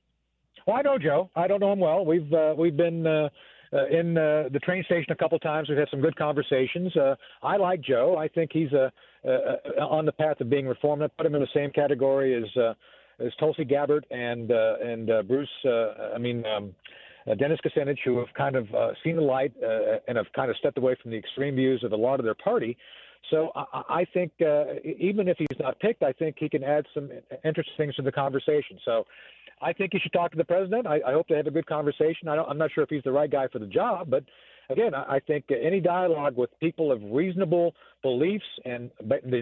Well, 0.67 0.75
I 0.77 0.81
know 0.81 0.97
Joe. 0.97 1.29
I 1.35 1.47
don't 1.47 1.59
know 1.59 1.71
him 1.71 1.79
well. 1.79 2.05
We've 2.05 2.31
uh, 2.33 2.53
we've 2.57 2.75
been 2.75 3.05
uh, 3.75 3.85
uh, 3.85 3.87
in 3.87 4.17
uh, 4.17 4.49
the 4.51 4.59
train 4.59 4.83
station 4.83 5.11
a 5.11 5.15
couple 5.15 5.37
times. 5.39 5.69
We've 5.69 5.77
had 5.77 5.89
some 5.91 6.01
good 6.01 6.15
conversations. 6.15 6.95
Uh, 6.95 7.15
I 7.43 7.57
like 7.57 7.81
Joe. 7.81 8.17
I 8.17 8.27
think 8.27 8.51
he's 8.53 8.71
uh, 8.73 8.89
uh, 9.27 9.85
on 9.85 10.05
the 10.05 10.11
path 10.11 10.39
of 10.41 10.49
being 10.49 10.67
reformed. 10.67 11.01
I 11.03 11.07
put 11.07 11.25
him 11.25 11.35
in 11.35 11.41
the 11.41 11.47
same 11.53 11.71
category 11.71 12.35
as 12.35 12.57
uh, 12.57 12.73
as 13.19 13.31
Tulsi 13.39 13.63
Gabbard 13.65 14.05
and 14.11 14.51
uh, 14.51 14.75
and 14.83 15.09
uh, 15.09 15.23
Bruce. 15.23 15.49
Uh, 15.65 16.13
I 16.13 16.17
mean. 16.17 16.43
Um, 16.45 16.75
uh, 17.27 17.33
Dennis 17.33 17.57
Kucinich, 17.65 17.97
who 18.05 18.19
have 18.19 18.27
kind 18.37 18.55
of 18.55 18.71
uh, 18.75 18.91
seen 19.03 19.15
the 19.15 19.21
light 19.23 19.51
uh, 19.63 19.97
and 20.07 20.15
have 20.15 20.27
kind 20.35 20.51
of 20.51 20.57
stepped 20.57 20.77
away 20.77 20.95
from 21.01 21.09
the 21.09 21.17
extreme 21.17 21.55
views 21.55 21.83
of 21.83 21.91
a 21.91 21.95
lot 21.95 22.19
of 22.19 22.23
their 22.23 22.35
party. 22.35 22.77
So 23.29 23.51
I, 23.55 23.83
I 23.89 24.05
think 24.13 24.31
uh, 24.41 24.65
even 24.83 25.27
if 25.27 25.37
he's 25.37 25.59
not 25.59 25.79
picked, 25.79 26.03
I 26.03 26.11
think 26.13 26.37
he 26.39 26.49
can 26.49 26.63
add 26.63 26.85
some 26.93 27.09
interesting 27.43 27.75
things 27.77 27.95
to 27.95 28.01
the 28.01 28.11
conversation. 28.11 28.79
So 28.85 29.05
I 29.61 29.73
think 29.73 29.93
he 29.93 29.99
should 29.99 30.13
talk 30.13 30.31
to 30.31 30.37
the 30.37 30.45
president. 30.45 30.87
I, 30.87 31.01
I 31.05 31.13
hope 31.13 31.27
they 31.27 31.35
have 31.35 31.47
a 31.47 31.51
good 31.51 31.65
conversation. 31.65 32.27
I 32.27 32.37
am 32.49 32.57
not 32.57 32.71
sure 32.73 32.83
if 32.83 32.89
he's 32.89 33.03
the 33.03 33.11
right 33.11 33.31
guy 33.31 33.47
for 33.47 33.59
the 33.59 33.67
job, 33.67 34.09
but 34.09 34.23
again, 34.69 34.93
I, 34.93 35.15
I 35.15 35.19
think 35.19 35.45
any 35.49 35.79
dialogue 35.79 36.35
with 36.35 36.49
people 36.59 36.91
of 36.91 37.01
reasonable 37.11 37.73
beliefs 38.01 38.45
and, 38.65 38.91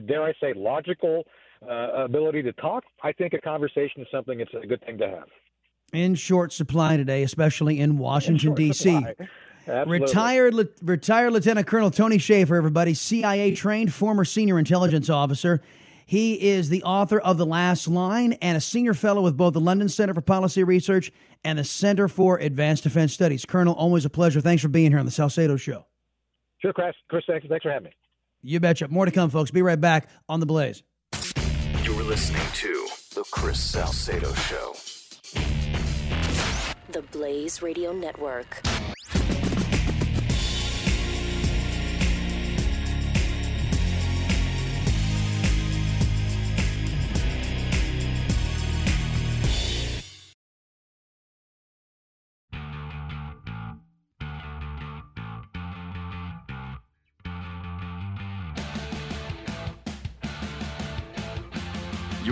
dare 0.08 0.24
I 0.24 0.34
say, 0.40 0.54
logical 0.56 1.24
uh, 1.68 2.04
ability 2.04 2.44
to 2.44 2.54
talk, 2.54 2.84
I 3.04 3.12
think 3.12 3.34
a 3.34 3.42
conversation 3.42 4.02
is 4.02 4.08
something 4.12 4.40
it's 4.40 4.52
a 4.62 4.68
good 4.68 4.84
thing 4.86 4.98
to 5.00 5.08
have. 5.08 5.28
In 5.94 6.16
short 6.16 6.52
supply 6.52 6.98
today, 6.98 7.24
especially 7.24 7.80
in 7.80 7.98
Washington, 7.98 8.56
D.C. 8.56 9.06
Retired, 9.68 10.56
retired 10.82 11.32
Lieutenant 11.32 11.68
Colonel 11.68 11.92
Tony 11.92 12.18
Shaffer, 12.18 12.56
everybody, 12.56 12.94
CIA 12.94 13.56
trained, 13.56 13.94
former 13.94 14.26
senior 14.26 14.60
intelligence 14.60 15.10
officer. 15.10 15.62
He 16.06 16.50
is 16.50 16.70
the 16.70 16.84
author 16.84 17.20
of 17.20 17.38
The 17.38 17.46
Last 17.46 17.88
Line 17.88 18.34
and 18.34 18.58
a 18.58 18.62
senior 18.62 18.94
fellow 18.94 19.22
with 19.22 19.38
both 19.38 19.54
the 19.54 19.62
London 19.62 19.88
Center 19.88 20.14
for 20.14 20.22
Policy 20.22 20.64
Research 20.64 21.12
and 21.44 21.58
the 21.58 21.64
Center 21.64 22.08
for 22.08 22.38
Advanced 22.38 22.84
Defense 22.84 23.14
Studies. 23.14 23.46
Colonel, 23.46 23.74
always 23.74 24.06
a 24.06 24.10
pleasure. 24.10 24.42
Thanks 24.42 24.62
for 24.62 24.68
being 24.68 24.92
here 24.92 25.00
on 25.00 25.06
the 25.06 25.12
Salcedo 25.12 25.56
Show. 25.56 25.86
Sure, 26.60 26.74
Chris. 26.74 26.96
Chris, 27.10 27.24
thanks, 27.28 27.48
thanks 27.48 27.64
for 27.64 27.72
having 27.72 27.86
me. 27.86 27.92
You 28.42 28.60
betcha. 28.60 28.90
More 28.90 29.06
to 29.06 29.12
come, 29.12 29.30
folks. 29.30 29.52
Be 29.52 29.62
right 29.62 29.80
back 29.80 30.10
on 30.28 30.40
The 30.40 30.46
Blaze. 30.46 30.84
You're 31.84 32.04
listening 32.04 32.46
to 32.56 32.88
The 33.16 33.24
Chris 33.32 33.60
Salcedo 33.60 34.34
Show. 34.34 34.76
The 36.92 37.02
Blaze 37.12 37.62
Radio 37.62 37.94
Network. 37.94 38.62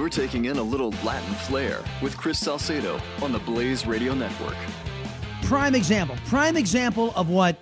You're 0.02 0.10
taking 0.10 0.46
in 0.46 0.58
a 0.58 0.64
little 0.64 0.90
Latin 1.04 1.32
flair 1.36 1.84
with 2.02 2.18
Chris 2.18 2.40
Salcedo 2.40 3.00
on 3.22 3.32
the 3.32 3.38
Blaze 3.38 3.86
Radio 3.86 4.16
Network. 4.16 4.56
Prime 5.44 5.76
example, 5.76 6.18
prime 6.26 6.58
example 6.58 7.14
of 7.16 7.30
what 7.30 7.60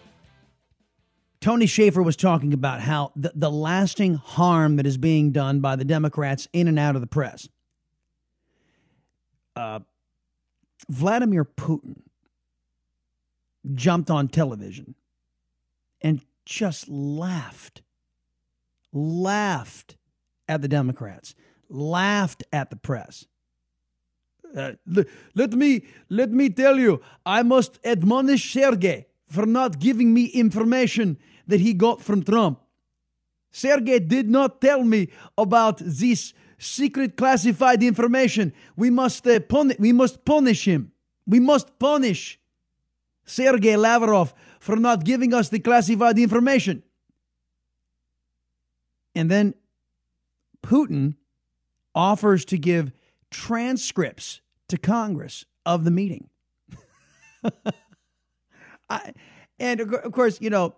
Tony 1.41 1.65
Shaffer 1.65 2.01
was 2.01 2.15
talking 2.15 2.53
about 2.53 2.79
how 2.79 3.11
the, 3.13 3.33
the 3.35 3.51
lasting 3.51 4.13
harm 4.13 4.77
that 4.77 4.85
is 4.85 4.95
being 4.95 5.33
done 5.33 5.59
by 5.59 5.75
the 5.75 5.83
Democrats 5.83 6.47
in 6.53 6.69
and 6.69 6.79
out 6.79 6.95
of 6.95 7.01
the 7.01 7.07
press. 7.07 7.49
Uh, 9.57 9.81
Vladimir 10.87 11.43
Putin 11.43 12.03
jumped 13.73 14.09
on 14.09 14.29
television 14.29 14.95
and 15.99 16.21
just 16.45 16.87
laughed, 16.87 17.81
laughed 18.93 19.97
at 20.47 20.61
the 20.61 20.69
Democrats 20.69 21.35
laughed 21.69 22.43
at 22.51 22.69
the 22.69 22.75
press. 22.75 23.25
Uh, 24.55 24.73
l- 24.95 25.03
let 25.35 25.53
me 25.53 25.85
let 26.09 26.31
me 26.31 26.49
tell 26.49 26.79
you, 26.79 27.01
I 27.25 27.43
must 27.43 27.79
admonish 27.85 28.51
Sergey 28.51 29.05
for 29.27 29.45
not 29.45 29.79
giving 29.79 30.13
me 30.13 30.25
information 30.25 31.17
that 31.47 31.59
he 31.59 31.73
got 31.73 32.01
from 32.01 32.23
Trump. 32.23 32.59
Sergey 33.51 33.99
did 33.99 34.29
not 34.29 34.61
tell 34.61 34.83
me 34.83 35.09
about 35.37 35.77
this 35.83 36.33
secret 36.57 37.15
classified 37.15 37.81
information. 37.83 38.53
We 38.75 38.89
must 38.89 39.25
uh, 39.27 39.39
we 39.79 39.93
must 39.93 40.25
punish 40.25 40.65
him. 40.65 40.91
We 41.27 41.39
must 41.39 41.77
punish 41.77 42.39
Sergey 43.25 43.75
Lavrov 43.77 44.33
for 44.59 44.75
not 44.75 45.03
giving 45.03 45.33
us 45.33 45.49
the 45.49 45.59
classified 45.59 46.17
information. 46.17 46.83
And 49.15 49.29
then 49.29 49.53
Putin 50.63 51.15
offers 51.99 52.45
to 52.45 52.57
give 52.57 52.93
transcripts 53.29 54.39
to 54.69 54.77
Congress 54.77 55.45
of 55.65 55.83
the 55.83 55.91
meeting. 55.91 56.29
I, 58.89 59.13
and 59.59 59.81
of 59.81 60.11
course, 60.13 60.39
you 60.39 60.49
know, 60.49 60.75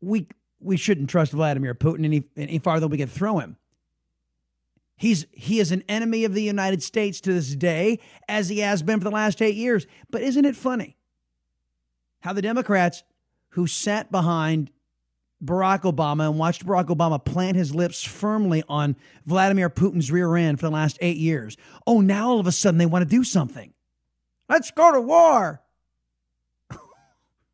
we 0.00 0.28
we 0.60 0.76
shouldn't 0.76 1.10
trust 1.10 1.32
Vladimir 1.32 1.74
Putin 1.74 2.04
any 2.04 2.22
any 2.36 2.60
farther 2.60 2.80
than 2.82 2.90
we 2.90 2.98
can 2.98 3.08
throw 3.08 3.38
him. 3.38 3.56
He's 4.96 5.26
he 5.32 5.58
is 5.58 5.72
an 5.72 5.82
enemy 5.88 6.24
of 6.24 6.34
the 6.34 6.42
United 6.42 6.84
States 6.84 7.20
to 7.22 7.32
this 7.32 7.56
day, 7.56 7.98
as 8.28 8.48
he 8.48 8.60
has 8.60 8.82
been 8.82 9.00
for 9.00 9.04
the 9.04 9.10
last 9.10 9.42
eight 9.42 9.56
years. 9.56 9.88
But 10.08 10.22
isn't 10.22 10.44
it 10.44 10.54
funny 10.54 10.96
how 12.20 12.32
the 12.32 12.42
Democrats 12.42 13.02
who 13.50 13.66
sat 13.66 14.12
behind 14.12 14.70
Barack 15.44 15.82
Obama 15.82 16.28
and 16.28 16.38
watched 16.38 16.66
Barack 16.66 16.86
Obama 16.86 17.22
plant 17.24 17.56
his 17.56 17.74
lips 17.74 18.04
firmly 18.04 18.62
on 18.68 18.96
Vladimir 19.24 19.70
Putin's 19.70 20.12
rear 20.12 20.36
end 20.36 20.60
for 20.60 20.66
the 20.66 20.72
last 20.72 20.98
eight 21.00 21.16
years. 21.16 21.56
Oh, 21.86 22.00
now 22.00 22.28
all 22.28 22.40
of 22.40 22.46
a 22.46 22.52
sudden 22.52 22.78
they 22.78 22.86
want 22.86 23.02
to 23.02 23.08
do 23.08 23.24
something. 23.24 23.72
Let's 24.48 24.70
go 24.70 24.92
to 24.92 25.00
war. 25.00 25.62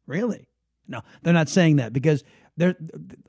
really? 0.06 0.48
No, 0.88 1.02
they're 1.22 1.32
not 1.32 1.48
saying 1.48 1.76
that 1.76 1.92
because 1.92 2.24
they're 2.56 2.76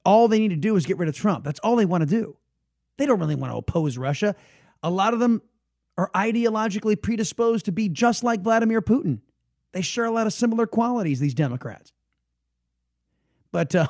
all 0.05 0.27
they 0.27 0.39
need 0.39 0.49
to 0.49 0.55
do 0.55 0.75
is 0.75 0.85
get 0.85 0.97
rid 0.97 1.09
of 1.09 1.15
Trump. 1.15 1.43
That's 1.43 1.59
all 1.59 1.75
they 1.75 1.85
want 1.85 2.01
to 2.01 2.09
do. 2.09 2.37
They 2.97 3.05
don't 3.05 3.19
really 3.19 3.35
want 3.35 3.51
to 3.53 3.57
oppose 3.57 3.97
Russia. 3.97 4.35
A 4.81 4.89
lot 4.89 5.13
of 5.13 5.19
them 5.19 5.41
are 5.97 6.09
ideologically 6.15 6.99
predisposed 6.99 7.65
to 7.65 7.71
be 7.71 7.89
just 7.89 8.23
like 8.23 8.41
Vladimir 8.41 8.81
Putin. 8.81 9.19
They 9.71 9.81
share 9.81 10.05
a 10.05 10.11
lot 10.11 10.27
of 10.27 10.33
similar 10.33 10.65
qualities, 10.65 11.19
these 11.19 11.33
Democrats. 11.33 11.91
But 13.51 13.75
uh, 13.75 13.87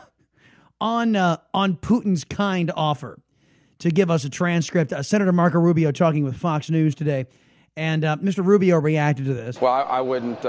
on 0.80 1.16
uh, 1.16 1.38
on 1.54 1.76
Putin's 1.76 2.24
kind 2.24 2.72
offer 2.76 3.20
to 3.80 3.92
give 3.92 4.10
us 4.10 4.24
a 4.26 4.30
transcript. 4.30 4.94
Uh, 4.94 5.04
Senator 5.04 5.32
Marco 5.32 5.60
Rubio 5.60 5.92
talking 5.92 6.24
with 6.24 6.36
Fox 6.36 6.70
News 6.70 6.96
today, 6.96 7.26
and 7.76 8.04
uh, 8.04 8.18
Mr. 8.18 8.46
Rubio 8.46 8.80
reacted 8.80 9.26
to 9.26 9.34
this. 9.34 9.60
Well, 9.62 9.74
I, 9.74 9.82
I 9.82 10.02
wouldn't. 10.02 10.44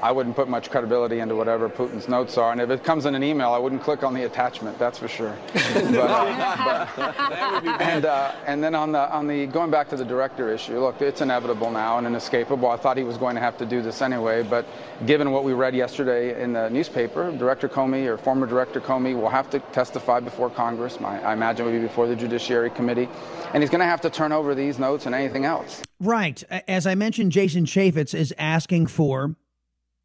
Uh, 0.00 0.06
I 0.06 0.12
wouldn't 0.12 0.36
put 0.36 0.48
much 0.48 0.70
credibility 0.70 1.20
into 1.20 1.34
whatever 1.34 1.68
Putin's 1.68 2.08
notes 2.08 2.36
are, 2.38 2.52
and 2.52 2.60
if 2.60 2.70
it 2.70 2.84
comes 2.84 3.06
in 3.06 3.14
an 3.14 3.22
email, 3.22 3.52
I 3.52 3.58
wouldn't 3.58 3.82
click 3.82 4.02
on 4.02 4.14
the 4.14 4.24
attachment. 4.24 4.78
That's 4.78 4.98
for 4.98 5.08
sure. 5.08 5.36
but, 5.54 6.88
but, 6.96 7.80
and 7.80 8.04
uh, 8.04 8.32
and 8.46 8.62
then 8.62 8.74
on 8.74 8.92
the 8.92 9.10
on 9.12 9.26
the 9.26 9.46
going 9.46 9.70
back 9.70 9.88
to 9.90 9.96
the 9.96 10.04
director 10.04 10.52
issue, 10.52 10.80
look, 10.80 11.00
it's 11.00 11.20
inevitable 11.20 11.70
now 11.70 11.98
and 11.98 12.06
inescapable. 12.06 12.68
I 12.68 12.76
thought 12.76 12.96
he 12.96 13.04
was 13.04 13.16
going 13.16 13.34
to 13.34 13.40
have 13.40 13.56
to 13.58 13.66
do 13.66 13.82
this 13.82 14.02
anyway, 14.02 14.42
but 14.42 14.66
given 15.06 15.30
what 15.30 15.44
we 15.44 15.52
read 15.52 15.74
yesterday 15.74 16.42
in 16.42 16.52
the 16.52 16.68
newspaper, 16.68 17.30
Director 17.32 17.68
Comey 17.68 18.06
or 18.06 18.16
former 18.16 18.46
Director 18.46 18.80
Comey 18.80 19.14
will 19.14 19.28
have 19.30 19.50
to 19.50 19.60
testify 19.72 20.20
before 20.20 20.50
Congress. 20.50 20.98
I, 21.00 21.20
I 21.20 21.32
imagine 21.32 21.66
it 21.66 21.70
will 21.70 21.78
be 21.78 21.86
before 21.86 22.06
the 22.06 22.16
Judiciary 22.16 22.70
Committee, 22.70 23.08
and 23.54 23.62
he's 23.62 23.70
going 23.70 23.80
to 23.80 23.86
have 23.86 24.00
to 24.02 24.10
turn 24.10 24.32
over 24.32 24.54
these 24.54 24.78
notes 24.78 25.06
and 25.06 25.14
anything 25.14 25.44
else. 25.44 25.82
Right. 26.00 26.42
As 26.66 26.86
I 26.86 26.94
mentioned, 26.94 27.32
Jason 27.32 27.64
Chaffetz 27.64 28.14
is 28.14 28.32
asking 28.38 28.86
for 28.86 29.36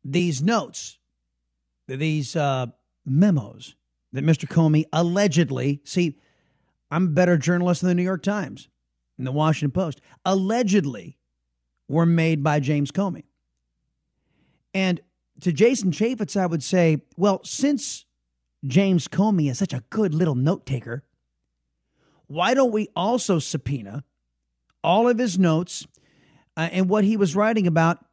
these 0.05 0.41
notes, 0.41 0.99
these 1.87 2.35
uh, 2.35 2.67
memos 3.05 3.75
that 4.13 4.23
Mr. 4.23 4.47
Comey 4.47 4.85
allegedly, 4.93 5.81
see, 5.83 6.17
I'm 6.91 7.07
a 7.07 7.09
better 7.09 7.37
journalist 7.37 7.81
than 7.81 7.89
the 7.89 7.95
New 7.95 8.03
York 8.03 8.21
Times 8.23 8.69
and 9.17 9.25
the 9.25 9.31
Washington 9.31 9.71
Post, 9.71 9.99
allegedly 10.23 11.17
were 11.89 12.05
made 12.05 12.43
by 12.43 12.59
James 12.59 12.91
Comey. 12.91 13.23
And 14.73 15.01
to 15.41 15.51
Jason 15.51 15.91
Chaffetz, 15.91 16.39
I 16.39 16.45
would 16.45 16.63
say, 16.63 17.01
well, 17.17 17.41
since 17.43 18.05
James 18.65 19.07
Comey 19.07 19.49
is 19.49 19.57
such 19.57 19.73
a 19.73 19.83
good 19.89 20.13
little 20.13 20.35
note 20.35 20.65
taker, 20.65 21.03
why 22.27 22.53
don't 22.53 22.71
we 22.71 22.89
also 22.95 23.39
subpoena 23.39 24.03
all 24.83 25.09
of 25.09 25.17
his 25.17 25.39
notes 25.39 25.87
uh, 26.57 26.69
and 26.71 26.89
what 26.89 27.03
he 27.03 27.17
was 27.17 27.35
writing 27.35 27.67
about 27.67 28.04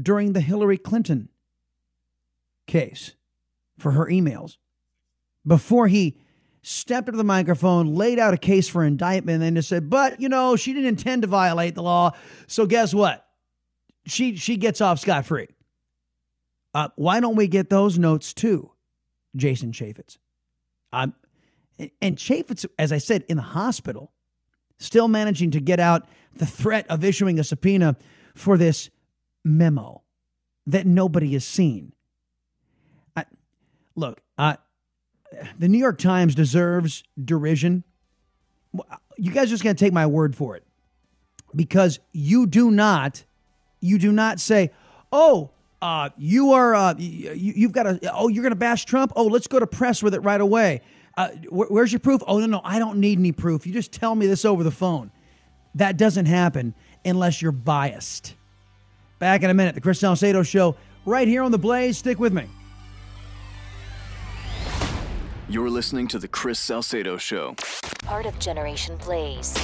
during 0.00 0.32
the 0.32 0.40
Hillary 0.40 0.78
Clinton 0.78 1.28
case 2.66 3.14
for 3.78 3.92
her 3.92 4.06
emails 4.06 4.56
before 5.46 5.88
he 5.88 6.16
stepped 6.62 7.08
up 7.08 7.12
to 7.12 7.18
the 7.18 7.24
microphone, 7.24 7.94
laid 7.94 8.18
out 8.18 8.32
a 8.32 8.38
case 8.38 8.68
for 8.68 8.84
indictment, 8.84 9.34
and 9.34 9.42
then 9.42 9.54
just 9.54 9.68
said, 9.68 9.90
but, 9.90 10.20
you 10.20 10.28
know, 10.28 10.56
she 10.56 10.72
didn't 10.72 10.88
intend 10.88 11.22
to 11.22 11.28
violate 11.28 11.74
the 11.74 11.82
law. 11.82 12.12
So 12.46 12.64
guess 12.64 12.94
what? 12.94 13.26
She, 14.06 14.36
she 14.36 14.56
gets 14.56 14.80
off 14.80 14.98
scot 14.98 15.26
free. 15.26 15.48
Uh, 16.72 16.88
why 16.96 17.20
don't 17.20 17.36
we 17.36 17.46
get 17.48 17.70
those 17.70 17.98
notes 17.98 18.32
too, 18.32 18.70
Jason 19.36 19.72
Chaffetz? 19.72 20.18
Um, 20.92 21.14
and 22.00 22.16
Chaffetz, 22.16 22.66
as 22.78 22.92
I 22.92 22.98
said, 22.98 23.24
in 23.28 23.36
the 23.36 23.42
hospital, 23.42 24.12
still 24.78 25.08
managing 25.08 25.50
to 25.52 25.60
get 25.60 25.80
out 25.80 26.08
the 26.34 26.46
threat 26.46 26.86
of 26.88 27.04
issuing 27.04 27.38
a 27.38 27.44
subpoena 27.44 27.96
for 28.34 28.56
this 28.56 28.90
memo 29.44 30.02
that 30.66 30.86
nobody 30.86 31.32
has 31.34 31.44
seen. 31.44 31.92
I, 33.16 33.24
look, 33.94 34.20
uh, 34.38 34.56
the 35.58 35.68
New 35.68 35.78
York 35.78 35.98
Times 35.98 36.34
deserves 36.34 37.04
derision. 37.22 37.84
You 39.16 39.30
guys 39.30 39.48
are 39.48 39.50
just 39.50 39.62
going 39.62 39.76
to 39.76 39.84
take 39.84 39.92
my 39.92 40.06
word 40.06 40.34
for 40.34 40.56
it 40.56 40.64
because 41.54 42.00
you 42.12 42.46
do 42.46 42.70
not, 42.70 43.24
you 43.80 43.98
do 43.98 44.10
not 44.10 44.40
say, 44.40 44.70
"Oh, 45.12 45.50
uh, 45.84 46.08
you 46.16 46.52
are, 46.52 46.74
uh, 46.74 46.94
you, 46.96 47.66
have 47.66 47.72
got 47.72 47.82
to, 47.82 48.10
oh, 48.14 48.28
you're 48.28 48.42
going 48.42 48.52
to 48.52 48.56
bash 48.56 48.86
Trump. 48.86 49.12
Oh, 49.16 49.26
let's 49.26 49.46
go 49.46 49.58
to 49.58 49.66
press 49.66 50.02
with 50.02 50.14
it 50.14 50.20
right 50.20 50.40
away. 50.40 50.80
Uh, 51.14 51.28
wh- 51.50 51.70
where's 51.70 51.92
your 51.92 52.00
proof? 52.00 52.22
Oh, 52.26 52.38
no, 52.38 52.46
no, 52.46 52.60
I 52.64 52.78
don't 52.78 52.98
need 52.98 53.18
any 53.18 53.32
proof. 53.32 53.66
You 53.66 53.72
just 53.74 53.92
tell 53.92 54.14
me 54.14 54.26
this 54.26 54.46
over 54.46 54.64
the 54.64 54.70
phone. 54.70 55.10
That 55.74 55.98
doesn't 55.98 56.24
happen 56.24 56.74
unless 57.04 57.42
you're 57.42 57.52
biased. 57.52 58.34
Back 59.24 59.42
in 59.42 59.48
a 59.48 59.54
minute, 59.54 59.74
the 59.74 59.80
Chris 59.80 60.00
Salcedo 60.00 60.42
Show, 60.42 60.76
right 61.06 61.26
here 61.26 61.42
on 61.42 61.50
the 61.50 61.56
Blaze. 61.56 61.96
Stick 61.96 62.20
with 62.20 62.34
me. 62.34 62.44
You're 65.48 65.70
listening 65.70 66.08
to 66.08 66.18
the 66.18 66.28
Chris 66.28 66.58
Salcedo 66.58 67.16
Show. 67.16 67.56
Part 68.02 68.26
of 68.26 68.38
Generation 68.38 68.98
Blaze 68.98 69.56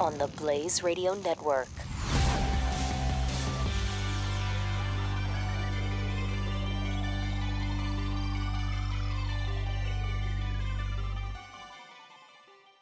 on 0.00 0.16
the 0.16 0.28
Blaze 0.38 0.82
Radio 0.82 1.12
Network. 1.12 1.68